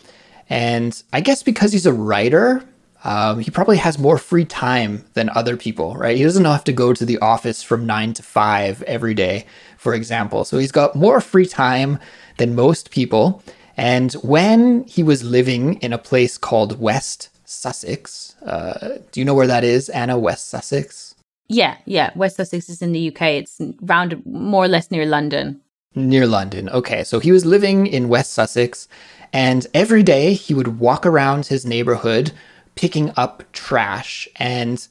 And 0.49 1.01
I 1.13 1.21
guess 1.21 1.43
because 1.43 1.71
he's 1.71 1.85
a 1.85 1.93
writer, 1.93 2.63
um, 3.03 3.39
he 3.39 3.51
probably 3.51 3.77
has 3.77 3.97
more 3.97 4.17
free 4.17 4.45
time 4.45 5.05
than 5.13 5.29
other 5.29 5.55
people, 5.55 5.95
right? 5.95 6.17
He 6.17 6.23
doesn't 6.23 6.45
have 6.45 6.63
to 6.65 6.73
go 6.73 6.93
to 6.93 7.05
the 7.05 7.17
office 7.19 7.63
from 7.63 7.85
nine 7.85 8.13
to 8.13 8.23
five 8.23 8.81
every 8.83 9.13
day, 9.13 9.45
for 9.77 9.93
example. 9.93 10.43
So 10.43 10.57
he's 10.57 10.71
got 10.71 10.95
more 10.95 11.21
free 11.21 11.45
time 11.45 11.99
than 12.37 12.55
most 12.55 12.91
people. 12.91 13.41
And 13.77 14.11
when 14.15 14.83
he 14.83 15.03
was 15.03 15.23
living 15.23 15.75
in 15.75 15.93
a 15.93 15.97
place 15.97 16.37
called 16.37 16.79
West 16.79 17.29
Sussex, 17.45 18.35
uh, 18.45 18.97
do 19.11 19.21
you 19.21 19.25
know 19.25 19.33
where 19.33 19.47
that 19.47 19.63
is, 19.63 19.87
Anna? 19.89 20.19
West 20.19 20.49
Sussex? 20.49 21.08
Yeah, 21.49 21.77
yeah. 21.85 22.11
West 22.15 22.37
Sussex 22.37 22.69
is 22.69 22.81
in 22.81 22.91
the 22.91 23.09
UK. 23.09 23.21
It's 23.23 23.59
round 23.81 24.23
more 24.25 24.65
or 24.65 24.67
less 24.67 24.91
near 24.91 25.05
London. 25.05 25.59
Near 25.95 26.27
London. 26.27 26.69
Okay. 26.69 27.03
So 27.03 27.19
he 27.19 27.31
was 27.31 27.45
living 27.45 27.87
in 27.87 28.07
West 28.07 28.31
Sussex, 28.33 28.87
and 29.33 29.65
every 29.73 30.03
day 30.03 30.33
he 30.33 30.53
would 30.53 30.79
walk 30.79 31.05
around 31.05 31.47
his 31.47 31.65
neighborhood 31.65 32.31
picking 32.75 33.11
up 33.17 33.43
trash. 33.51 34.27
And 34.35 34.87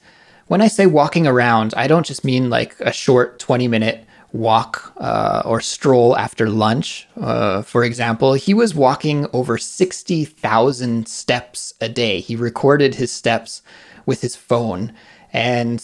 when 0.48 0.60
I 0.60 0.66
say 0.66 0.86
walking 0.86 1.26
around, 1.26 1.74
I 1.76 1.86
don't 1.86 2.04
just 2.04 2.24
mean 2.24 2.50
like 2.50 2.74
a 2.80 2.92
short 2.92 3.38
20 3.38 3.68
minute 3.68 4.04
walk 4.32 4.92
uh, 4.98 5.42
or 5.44 5.60
stroll 5.60 6.16
after 6.16 6.50
lunch. 6.50 7.08
Uh, 7.18 7.62
for 7.62 7.84
example, 7.84 8.34
he 8.34 8.52
was 8.52 8.74
walking 8.74 9.26
over 9.32 9.56
60,000 9.56 11.08
steps 11.08 11.72
a 11.80 11.88
day. 11.88 12.20
He 12.20 12.36
recorded 12.36 12.96
his 12.96 13.12
steps 13.12 13.62
with 14.06 14.20
his 14.20 14.36
phone. 14.36 14.92
And 15.32 15.82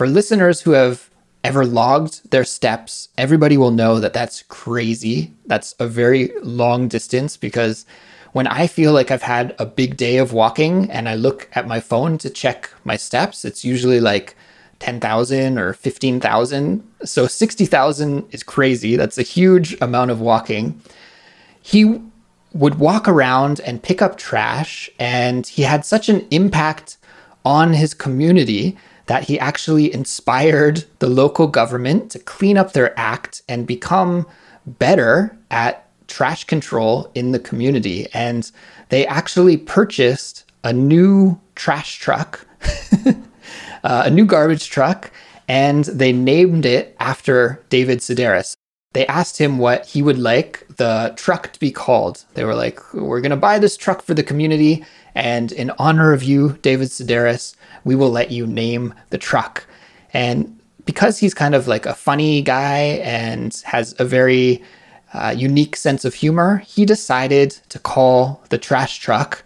for 0.00 0.06
listeners 0.06 0.62
who 0.62 0.70
have 0.70 1.10
ever 1.44 1.66
logged 1.66 2.30
their 2.30 2.42
steps, 2.42 3.10
everybody 3.18 3.58
will 3.58 3.70
know 3.70 4.00
that 4.00 4.14
that's 4.14 4.42
crazy. 4.44 5.34
That's 5.44 5.74
a 5.78 5.86
very 5.86 6.32
long 6.40 6.88
distance 6.88 7.36
because 7.36 7.84
when 8.32 8.46
I 8.46 8.66
feel 8.66 8.94
like 8.94 9.10
I've 9.10 9.20
had 9.20 9.54
a 9.58 9.66
big 9.66 9.98
day 9.98 10.16
of 10.16 10.32
walking 10.32 10.90
and 10.90 11.06
I 11.06 11.16
look 11.16 11.50
at 11.52 11.68
my 11.68 11.80
phone 11.80 12.16
to 12.16 12.30
check 12.30 12.70
my 12.82 12.96
steps, 12.96 13.44
it's 13.44 13.62
usually 13.62 14.00
like 14.00 14.36
10,000 14.78 15.58
or 15.58 15.74
15,000. 15.74 16.82
So 17.04 17.26
60,000 17.26 18.26
is 18.30 18.42
crazy. 18.42 18.96
That's 18.96 19.18
a 19.18 19.22
huge 19.22 19.76
amount 19.82 20.12
of 20.12 20.18
walking. 20.18 20.80
He 21.60 22.00
would 22.54 22.76
walk 22.76 23.06
around 23.06 23.60
and 23.66 23.82
pick 23.82 24.00
up 24.00 24.16
trash, 24.16 24.88
and 24.98 25.46
he 25.46 25.60
had 25.60 25.84
such 25.84 26.08
an 26.08 26.26
impact 26.30 26.96
on 27.44 27.74
his 27.74 27.92
community 27.92 28.78
that 29.10 29.24
he 29.24 29.40
actually 29.40 29.92
inspired 29.92 30.84
the 31.00 31.08
local 31.08 31.48
government 31.48 32.12
to 32.12 32.18
clean 32.20 32.56
up 32.56 32.74
their 32.74 32.96
act 32.96 33.42
and 33.48 33.66
become 33.66 34.24
better 34.64 35.36
at 35.50 35.88
trash 36.06 36.44
control 36.44 37.10
in 37.16 37.32
the 37.32 37.40
community. 37.40 38.06
And 38.14 38.48
they 38.88 39.04
actually 39.08 39.56
purchased 39.56 40.44
a 40.62 40.72
new 40.72 41.40
trash 41.56 41.98
truck, 41.98 42.46
uh, 43.82 44.02
a 44.06 44.10
new 44.10 44.24
garbage 44.24 44.70
truck, 44.70 45.10
and 45.48 45.86
they 45.86 46.12
named 46.12 46.64
it 46.64 46.94
after 47.00 47.60
David 47.68 47.98
Sedaris. 47.98 48.54
They 48.92 49.06
asked 49.06 49.38
him 49.38 49.58
what 49.58 49.86
he 49.86 50.02
would 50.02 50.18
like 50.18 50.66
the 50.76 51.12
truck 51.16 51.52
to 51.52 51.60
be 51.60 51.70
called. 51.70 52.24
They 52.34 52.44
were 52.44 52.54
like, 52.54 52.92
We're 52.92 53.20
going 53.20 53.30
to 53.30 53.36
buy 53.36 53.58
this 53.58 53.76
truck 53.76 54.02
for 54.02 54.14
the 54.14 54.24
community. 54.24 54.84
And 55.14 55.52
in 55.52 55.70
honor 55.78 56.12
of 56.12 56.22
you, 56.22 56.58
David 56.62 56.88
Sedaris, 56.88 57.54
we 57.84 57.94
will 57.94 58.10
let 58.10 58.30
you 58.30 58.46
name 58.46 58.94
the 59.10 59.18
truck. 59.18 59.66
And 60.12 60.58
because 60.84 61.18
he's 61.18 61.34
kind 61.34 61.54
of 61.54 61.68
like 61.68 61.86
a 61.86 61.94
funny 61.94 62.42
guy 62.42 63.00
and 63.02 63.54
has 63.64 63.94
a 63.98 64.04
very 64.04 64.62
uh, 65.12 65.34
unique 65.36 65.76
sense 65.76 66.04
of 66.04 66.14
humor, 66.14 66.58
he 66.66 66.84
decided 66.84 67.50
to 67.68 67.78
call 67.78 68.42
the 68.48 68.58
trash 68.58 68.98
truck 68.98 69.44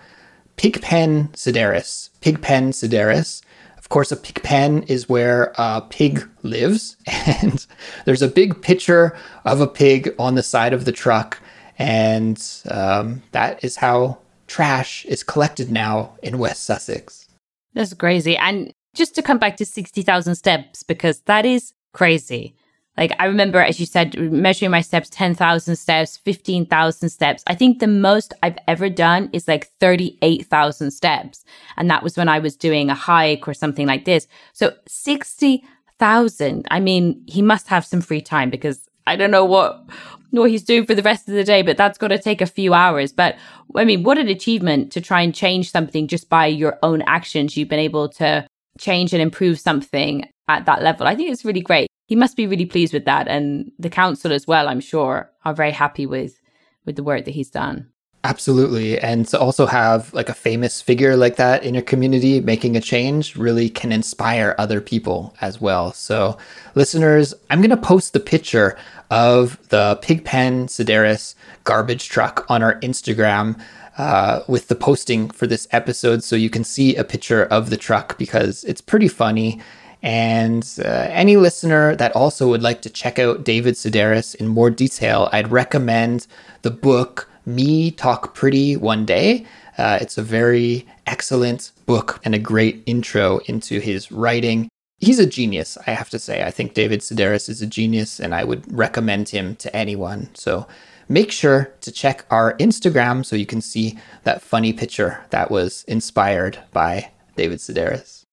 Pigpen 0.57 1.29
Sedaris. 1.33 2.11
Pigpen 2.21 2.71
Sedaris. 2.71 3.43
Of 3.85 3.91
course, 3.91 4.11
a 4.11 4.17
pig 4.17 4.43
pen 4.43 4.85
is 4.85 5.11
where 5.11 5.53
a 5.59 5.83
pig 5.83 6.27
lives, 6.43 6.97
and 7.07 7.67
there's 8.07 8.23
a 8.23 8.29
big 8.29 8.63
picture 8.63 9.15
of 9.45 9.61
a 9.61 9.67
pig 9.67 10.15
on 10.19 10.37
the 10.37 10.43
side 10.43 10.73
of 10.73 10.87
the 10.87 10.91
truck, 10.91 11.39
and 11.79 12.43
um, 12.71 13.23
that 13.33 13.63
is 13.63 13.77
how 13.77 14.17
trash 14.47 15.05
is 15.05 15.23
collected 15.23 15.71
now 15.71 16.17
in 16.23 16.39
West 16.39 16.65
Sussex. 16.65 17.29
That's 17.75 17.93
crazy. 17.93 18.39
And 18.39 18.73
just 18.95 19.15
to 19.17 19.23
come 19.23 19.37
back 19.39 19.59
to 19.59 19.67
60,000 19.67 20.35
steps, 20.35 20.83
because 20.83 21.21
that 21.27 21.45
is 21.45 21.75
crazy. 21.93 22.57
Like 22.97 23.13
I 23.19 23.27
remember, 23.27 23.61
as 23.61 23.81
you 23.81 23.87
said, 23.87 24.17
measuring 24.19 24.71
my 24.71 24.81
steps, 24.81 25.11
10,000 25.11 25.77
steps, 25.77 26.17
15,000 26.19 27.09
steps. 27.09 27.43
I 27.47 27.55
think 27.55 27.79
the 27.79 27.89
most 27.89 28.33
I've 28.43 28.59
ever 28.69 28.89
done 28.89 29.31
is 29.33 29.49
like 29.49 29.69
38,000 29.81 30.91
steps. 30.93 31.45
And 31.77 31.91
that 31.91 32.03
was 32.03 32.17
when 32.17 32.29
I 32.29 32.39
was 32.39 32.57
doing 32.57 32.91
a 32.91 32.95
hike 32.95 33.49
or 33.49 33.55
something 33.55 33.87
like 33.87 34.05
this. 34.05 34.29
So 34.53 34.75
60,000. 34.87 36.67
I 36.71 36.81
mean, 36.81 37.23
he 37.27 37.43
must 37.43 37.67
have 37.69 37.85
some 37.85 38.01
free 38.01 38.23
time 38.23 38.49
because 38.49 38.89
I 39.07 39.17
don't 39.17 39.33
know 39.33 39.45
what, 39.45 39.85
what 40.31 40.51
he's 40.51 40.63
doing 40.63 40.87
for 40.87 40.95
the 40.95 41.03
rest 41.03 41.29
of 41.29 41.35
the 41.35 41.45
day, 41.45 41.63
but 41.63 41.77
that's 41.77 41.99
got 41.99 42.09
to 42.09 42.19
take 42.19 42.41
a 42.41 42.47
few 42.47 42.75
hours. 42.75 43.13
But 43.13 43.37
I 43.75 43.85
mean, 43.85 44.05
what 44.05 44.19
an 44.19 44.29
achievement 44.29 44.93
to 44.93 45.01
try 45.01 45.21
and 45.21 45.35
change 45.35 45.71
something 45.71 46.07
just 46.07 46.29
by 46.29 46.47
your 46.47 46.79
own 46.85 47.03
actions. 47.03 47.57
You've 47.57 47.69
been 47.69 47.81
able 47.81 48.09
to 48.11 48.47
change 48.79 49.13
and 49.13 49.21
improve 49.21 49.59
something 49.59 50.29
at 50.49 50.67
that 50.67 50.83
level. 50.83 51.09
I 51.09 51.17
think 51.17 51.31
it's 51.31 51.45
really 51.45 51.61
great 51.61 51.89
he 52.07 52.17
must 52.17 52.37
be 52.37 52.47
really 52.47 52.67
pleased 52.67 52.93
with 52.93 53.05
that. 53.07 53.29
And 53.29 53.73
the 53.79 53.91
council 53.91 54.33
as 54.33 54.47
well 54.47 54.69
i'm 54.69 54.81
sure 54.81 55.31
are 55.45 55.55
very 55.55 55.73
happy 55.73 56.07
with 56.07 56.41
with 56.85 56.97
the 56.97 57.03
work 57.03 57.25
that 57.25 57.33
he's 57.33 57.51
done. 57.51 57.89
Absolutely. 58.25 58.99
And 58.99 59.29
to 59.29 59.39
also 59.39 59.67
have 59.67 60.13
like 60.15 60.31
a 60.31 60.35
famous 60.35 60.81
figure 60.81 61.15
like 61.15 61.37
that 61.37 61.63
in 61.63 61.75
your 61.75 61.83
community 61.83 62.41
making 62.41 62.75
a 62.75 62.81
change 62.81 63.37
really 63.37 63.69
can 63.69 63.93
inspire 63.93 64.55
other 64.57 64.81
people 64.81 65.35
as 65.43 65.61
well. 65.61 65.93
So 65.93 66.39
listeners 66.75 67.35
i'm 67.51 67.61
going 67.61 67.71
to 67.71 67.77
post 67.77 68.13
the 68.13 68.21
picture 68.21 68.77
of 69.11 69.59
the 69.69 69.99
pigpen 70.03 70.67
sedaris 70.67 71.35
garbage 71.65 72.09
truck 72.09 72.45
on 72.49 72.63
our 72.63 72.81
instagram 72.81 73.61
uh, 73.97 74.41
with 74.49 74.67
the 74.69 74.75
posting 74.75 75.31
for 75.31 75.47
this 75.47 75.69
episode 75.71 76.25
so 76.25 76.35
you 76.35 76.51
can 76.51 76.65
see 76.65 76.97
a 76.97 77.05
picture 77.05 77.45
of 77.45 77.71
the 77.71 77.77
truck 77.77 78.19
because 78.19 78.65
it's 78.65 78.81
pretty 78.81 79.07
funny 79.09 79.61
and 80.05 80.71
uh, 80.85 81.09
any 81.11 81.39
listener 81.39 81.97
that 81.97 82.15
also 82.15 82.47
would 82.49 82.63
like 82.63 82.83
to 82.83 82.91
check 82.91 83.19
out 83.19 83.43
David 83.43 83.75
Sedaris 83.75 84.35
in 84.35 84.47
more 84.47 84.69
detail, 84.69 85.31
I'd 85.33 85.51
recommend 85.51 86.27
the 86.61 86.71
book 86.71 87.27
Me 87.47 87.91
Talk 87.91 88.35
Pretty 88.35 88.77
One 88.77 89.07
Day. 89.07 89.47
Uh, 89.79 89.97
it's 90.03 90.19
a 90.19 90.23
very 90.23 90.87
excellent 91.07 91.73
book 91.87 92.21
and 92.23 92.35
a 92.35 92.39
great 92.39 92.83
intro 92.85 93.39
into 93.47 93.81
his 93.81 94.13
writing. 94.13 94.69
He's 94.99 95.19
a 95.19 95.27
genius, 95.27 95.79
I 95.87 95.93
have 95.93 96.11
to 96.11 96.19
say. 96.19 96.45
I 96.45 96.51
think 96.51 96.75
David 96.75 97.01
Sedaris 97.01 97.49
is 97.49 97.63
a 97.63 97.67
genius, 97.67 98.21
and 98.21 98.35
I 98.35 98.45
would 98.45 98.71
recommend 98.71 99.31
him 99.31 99.57
to 99.57 99.75
anyone. 99.75 100.29
So 100.35 100.67
make 101.09 101.33
sure 101.33 101.73
to 101.81 101.91
check 101.91 102.27
our 102.29 102.59
Instagram 102.59 103.25
so 103.25 103.37
you 103.37 103.47
can 103.47 103.63
see 103.63 103.99
that 104.25 104.43
funny 104.43 104.75
picture 104.75 105.25
that 105.31 105.51
was 105.51 105.83
inspired 105.89 106.59
by 106.73 107.11
David 107.37 107.61
Sedaris. 107.61 108.24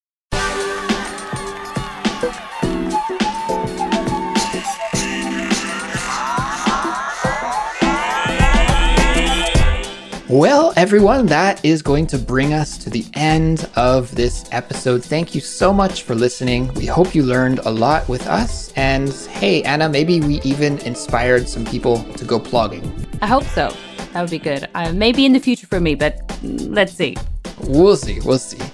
Well, 10.31 10.71
everyone, 10.77 11.25
that 11.25 11.59
is 11.65 11.81
going 11.81 12.07
to 12.07 12.17
bring 12.17 12.53
us 12.53 12.77
to 12.77 12.89
the 12.89 13.05
end 13.15 13.69
of 13.75 14.15
this 14.15 14.45
episode. 14.53 15.03
Thank 15.03 15.35
you 15.35 15.41
so 15.41 15.73
much 15.73 16.03
for 16.03 16.15
listening. 16.15 16.73
We 16.73 16.85
hope 16.85 17.13
you 17.13 17.23
learned 17.23 17.59
a 17.59 17.69
lot 17.69 18.07
with 18.07 18.25
us. 18.27 18.71
And 18.77 19.09
hey, 19.09 19.61
Anna, 19.63 19.89
maybe 19.89 20.21
we 20.21 20.39
even 20.43 20.77
inspired 20.79 21.49
some 21.49 21.65
people 21.65 22.01
to 22.13 22.23
go 22.23 22.39
plogging. 22.39 22.89
I 23.21 23.27
hope 23.27 23.43
so. 23.43 23.75
That 24.13 24.21
would 24.21 24.29
be 24.29 24.39
good. 24.39 24.69
Uh, 24.73 24.93
maybe 24.93 25.25
in 25.25 25.33
the 25.33 25.39
future 25.41 25.67
for 25.67 25.81
me, 25.81 25.95
but 25.95 26.21
let's 26.41 26.93
see. 26.93 27.17
We'll 27.63 27.97
see. 27.97 28.21
We'll 28.21 28.39
see. 28.39 28.65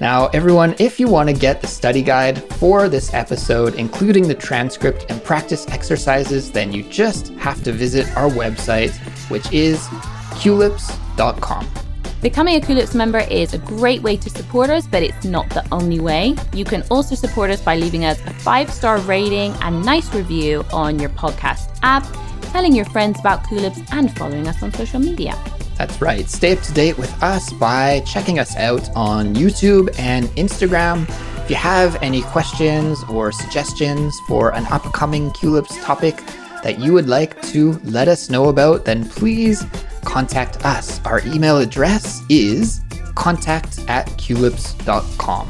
Now, 0.00 0.28
everyone, 0.28 0.74
if 0.78 0.98
you 0.98 1.08
want 1.08 1.28
to 1.28 1.34
get 1.34 1.60
the 1.60 1.66
study 1.66 2.00
guide 2.00 2.42
for 2.54 2.88
this 2.88 3.12
episode, 3.12 3.74
including 3.74 4.26
the 4.26 4.34
transcript 4.34 5.04
and 5.10 5.22
practice 5.22 5.68
exercises, 5.68 6.50
then 6.50 6.72
you 6.72 6.82
just 6.84 7.28
have 7.34 7.62
to 7.64 7.72
visit 7.72 8.06
our 8.16 8.30
website, 8.30 8.92
which 9.28 9.52
is 9.52 9.86
culips.com. 10.40 11.66
Becoming 12.24 12.56
a 12.56 12.60
Culips 12.60 12.94
member 12.94 13.18
is 13.18 13.52
a 13.52 13.58
great 13.58 14.00
way 14.00 14.16
to 14.16 14.30
support 14.30 14.70
us, 14.70 14.86
but 14.86 15.02
it's 15.02 15.26
not 15.26 15.46
the 15.50 15.62
only 15.70 16.00
way. 16.00 16.34
You 16.54 16.64
can 16.64 16.82
also 16.90 17.14
support 17.14 17.50
us 17.50 17.60
by 17.60 17.76
leaving 17.76 18.06
us 18.06 18.18
a 18.24 18.32
five 18.32 18.72
star 18.72 18.98
rating 19.00 19.52
and 19.60 19.84
nice 19.84 20.12
review 20.14 20.64
on 20.72 20.98
your 20.98 21.10
podcast 21.10 21.78
app, 21.82 22.06
telling 22.44 22.74
your 22.74 22.86
friends 22.86 23.20
about 23.20 23.44
Culips, 23.44 23.86
and 23.92 24.10
following 24.16 24.48
us 24.48 24.62
on 24.62 24.72
social 24.72 25.00
media. 25.00 25.38
That's 25.76 26.00
right. 26.00 26.26
Stay 26.26 26.56
up 26.56 26.62
to 26.62 26.72
date 26.72 26.96
with 26.96 27.12
us 27.22 27.52
by 27.52 28.00
checking 28.06 28.38
us 28.38 28.56
out 28.56 28.88
on 28.96 29.34
YouTube 29.34 29.94
and 29.98 30.24
Instagram. 30.28 31.06
If 31.44 31.50
you 31.50 31.56
have 31.56 32.02
any 32.02 32.22
questions 32.22 33.04
or 33.10 33.32
suggestions 33.32 34.18
for 34.26 34.54
an 34.54 34.64
upcoming 34.70 35.30
Culips 35.32 35.78
topic 35.84 36.16
that 36.62 36.78
you 36.78 36.94
would 36.94 37.06
like 37.06 37.42
to 37.52 37.72
let 37.84 38.08
us 38.08 38.30
know 38.30 38.48
about, 38.48 38.86
then 38.86 39.06
please 39.06 39.62
contact 40.04 40.64
us. 40.64 41.00
Our 41.04 41.20
email 41.26 41.58
address 41.58 42.22
is 42.28 42.82
contact 43.14 43.80
at 43.88 44.06
culips.com. 44.10 45.48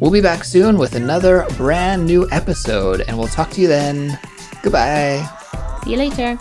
We'll 0.00 0.10
be 0.10 0.20
back 0.20 0.44
soon 0.44 0.78
with 0.78 0.94
another 0.96 1.46
brand 1.56 2.06
new 2.06 2.28
episode, 2.30 3.02
and 3.02 3.16
we'll 3.16 3.28
talk 3.28 3.50
to 3.50 3.60
you 3.60 3.68
then. 3.68 4.18
Goodbye. 4.62 5.28
See 5.84 5.92
you 5.92 5.96
later. 5.96 6.38